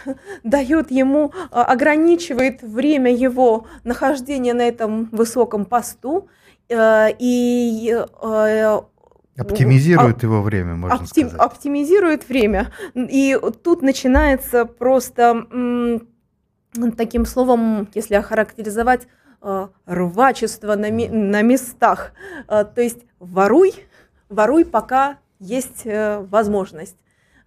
дает 0.42 0.90
ему, 0.90 1.32
а, 1.50 1.64
ограничивает 1.64 2.62
время 2.62 3.14
его 3.14 3.66
нахождения 3.84 4.54
на 4.54 4.62
этом 4.62 5.08
высоком 5.12 5.64
посту 5.64 6.28
э, 6.68 7.08
и 7.18 7.96
э, 8.22 8.80
Оптимизирует 9.38 10.22
его 10.22 10.42
время, 10.42 10.74
можно 10.74 10.96
оптим, 10.96 11.28
сказать. 11.28 11.40
Оптимизирует 11.40 12.28
время. 12.28 12.70
И 12.94 13.38
тут 13.62 13.80
начинается 13.80 14.66
просто 14.66 15.46
таким 16.96 17.26
словом, 17.26 17.88
если 17.94 18.14
охарактеризовать, 18.14 19.06
э, 19.42 19.68
рвачество 19.86 20.74
на, 20.76 20.90
на 20.90 21.42
местах. 21.42 22.12
То 22.46 22.72
есть 22.76 23.04
воруй, 23.18 23.74
воруй, 24.28 24.64
пока 24.64 25.18
есть 25.38 25.82
э, 25.84 26.20
возможность. 26.20 26.96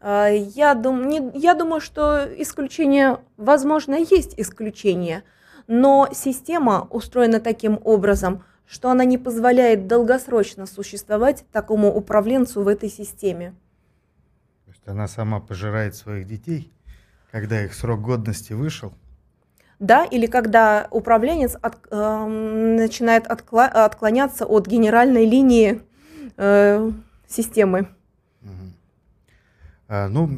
Я, 0.02 0.76
дум, 0.76 1.08
не, 1.08 1.32
я 1.34 1.56
думаю, 1.56 1.82
что 1.82 2.28
исключение, 2.38 3.22
возможно, 3.38 3.96
есть 3.96 4.36
исключение, 4.38 5.24
но 5.66 6.08
система 6.14 6.88
устроена 6.92 7.40
таким 7.40 7.80
образом, 7.84 8.44
что 8.68 8.92
она 8.92 9.04
не 9.04 9.18
позволяет 9.18 9.88
долгосрочно 9.88 10.68
существовать 10.68 11.46
такому 11.52 11.92
управленцу 11.96 12.62
в 12.62 12.68
этой 12.68 12.90
системе. 12.90 13.56
То 14.66 14.72
есть 14.72 14.88
она 14.88 15.08
сама 15.08 15.40
пожирает 15.40 15.96
своих 15.96 16.28
детей, 16.28 16.72
когда 17.32 17.64
их 17.64 17.74
срок 17.74 18.02
годности 18.02 18.54
вышел? 18.54 18.94
Да, 19.80 20.06
или 20.06 20.26
когда 20.26 20.88
управленец 20.92 21.56
от, 21.62 21.78
э, 21.92 22.26
начинает 22.78 23.28
откла- 23.28 23.68
отклоняться 23.68 24.46
от 24.46 24.68
генеральной 24.68 25.26
линии 25.26 25.82
э, 26.38 26.92
системы. 27.28 27.88
А, 29.88 30.08
ну, 30.08 30.30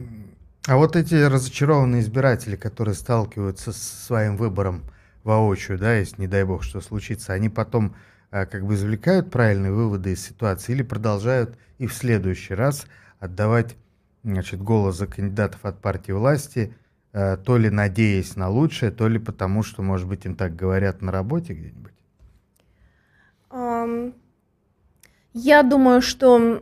а 0.68 0.76
вот 0.76 0.96
эти 0.96 1.16
разочарованные 1.16 2.02
избиратели, 2.02 2.56
которые 2.56 2.96
сталкиваются 2.96 3.72
с 3.72 3.78
своим 3.78 4.36
выбором 4.36 4.84
воочию, 5.24 5.78
да, 5.78 5.96
если 5.96 6.22
не 6.22 6.28
дай 6.28 6.44
бог 6.44 6.64
что 6.64 6.82
случится, 6.82 7.34
они 7.34 7.48
потом 7.48 7.96
а, 8.32 8.46
как 8.46 8.66
бы 8.66 8.74
извлекают 8.74 9.32
правильные 9.32 9.72
выводы 9.72 10.14
из 10.14 10.26
ситуации 10.26 10.74
или 10.74 10.84
продолжают 10.84 11.58
и 11.78 11.88
в 11.88 11.94
следующий 11.94 12.54
раз 12.54 12.88
отдавать 13.20 13.76
значит, 14.24 14.62
голос 14.62 14.98
за 14.98 15.08
кандидатов 15.08 15.64
от 15.64 15.80
партии 15.80 16.12
власти, 16.12 16.74
то 17.46 17.58
ли 17.58 17.70
надеясь 17.70 18.36
на 18.36 18.50
лучшее, 18.50 18.92
то 18.92 19.08
ли 19.08 19.18
потому, 19.18 19.64
что, 19.64 19.82
может 19.82 20.08
быть, 20.08 20.26
им 20.26 20.36
так 20.36 20.56
говорят 20.56 21.02
на 21.02 21.12
работе 21.12 21.54
где-нибудь? 21.54 21.94
Я 25.34 25.64
думаю, 25.64 26.02
что 26.02 26.62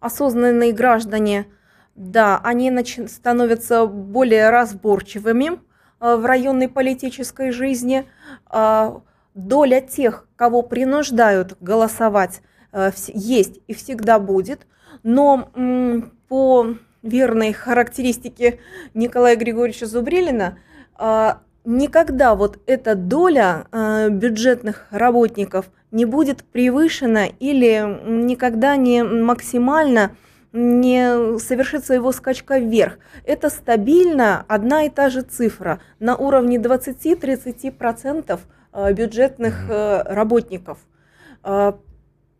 осознанные 0.00 0.72
граждане, 0.72 1.46
да, 1.94 2.38
они 2.42 2.70
нач- 2.70 3.08
становятся 3.08 3.86
более 3.86 4.50
разборчивыми 4.50 5.52
э, 6.00 6.16
в 6.16 6.24
районной 6.24 6.68
политической 6.68 7.50
жизни. 7.50 8.06
Э, 8.52 8.98
доля 9.34 9.80
тех, 9.80 10.26
кого 10.36 10.62
принуждают 10.62 11.56
голосовать, 11.60 12.42
э, 12.72 12.90
есть 13.08 13.60
и 13.66 13.74
всегда 13.74 14.18
будет. 14.18 14.66
Но 15.02 15.50
м, 15.54 16.12
по 16.28 16.74
верной 17.06 17.52
характеристике 17.52 18.58
Николая 18.94 19.36
Григорьевича 19.36 19.86
Зубрилина, 19.86 20.58
э, 20.98 21.32
никогда 21.64 22.34
вот 22.34 22.58
эта 22.66 22.94
доля 22.94 23.66
э, 23.72 24.10
бюджетных 24.10 24.86
работников 24.90 25.70
не 25.90 26.04
будет 26.04 26.44
превышена 26.44 27.26
или 27.26 28.00
никогда 28.06 28.76
не 28.76 29.02
максимально 29.02 30.16
не 30.52 31.38
совершится 31.38 31.94
его 31.94 32.12
скачка 32.12 32.58
вверх. 32.58 32.98
Это 33.24 33.50
стабильно 33.50 34.44
одна 34.48 34.84
и 34.84 34.88
та 34.88 35.10
же 35.10 35.22
цифра 35.22 35.80
на 35.98 36.16
уровне 36.16 36.56
20-30% 36.58 38.40
э, 38.72 38.92
бюджетных 38.92 39.68
работников. 39.68 40.78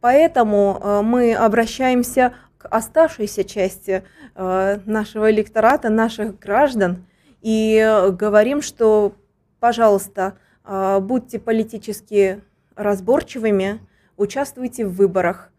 Поэтому 0.00 1.02
мы 1.04 1.34
обращаемся 1.34 2.32
оставшейся 2.70 3.44
части 3.44 4.04
нашего 4.34 5.30
электората, 5.30 5.88
наших 5.88 6.38
граждан, 6.38 7.06
и 7.40 8.10
говорим, 8.12 8.60
что, 8.60 9.14
пожалуйста, 9.60 10.36
а, 10.64 10.98
будьте 10.98 11.38
политически 11.38 12.40
разборчивыми, 12.74 13.80
участвуйте 14.16 14.84
в 14.84 14.94
выборах. 14.94 15.50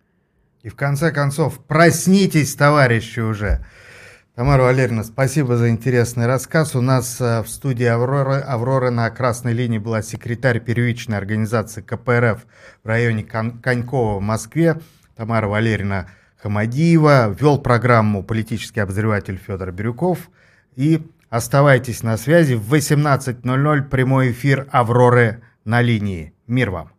И 0.63 0.69
в 0.69 0.75
конце 0.75 1.11
концов, 1.11 1.63
проснитесь, 1.65 2.55
товарищи, 2.55 3.21
уже. 3.21 3.65
Тамара 4.35 4.63
Валерьевна, 4.63 5.03
спасибо 5.03 5.55
за 5.55 5.69
интересный 5.69 6.27
рассказ. 6.27 6.75
У 6.75 6.81
нас 6.81 7.19
в 7.19 7.45
студии 7.47 7.85
Авроры, 7.85 8.35
Авроры 8.35 8.91
на 8.91 9.09
красной 9.09 9.53
линии 9.53 9.79
была 9.79 10.01
секретарь 10.01 10.59
первичной 10.59 11.17
организации 11.17 11.81
КПРФ 11.81 12.45
в 12.83 12.87
районе 12.87 13.23
Конькова 13.23 14.19
в 14.19 14.21
Москве. 14.21 14.79
Тамара 15.15 15.47
Валерьевна 15.47 16.09
Хамадиева 16.47 17.35
вел 17.37 17.59
программу 17.59 18.23
политический 18.23 18.79
обозреватель 18.79 19.37
Федор 19.37 19.71
Бирюков. 19.73 20.29
И 20.77 21.01
Оставайтесь 21.29 22.03
на 22.03 22.15
связи. 22.15 22.53
В 22.53 22.73
18.00 22.73 23.89
прямой 23.89 24.31
эфир 24.31 24.67
«Авроры» 24.71 25.41
на 25.65 25.81
линии. 25.81 26.33
Мир 26.47 26.71
вам! 26.71 26.96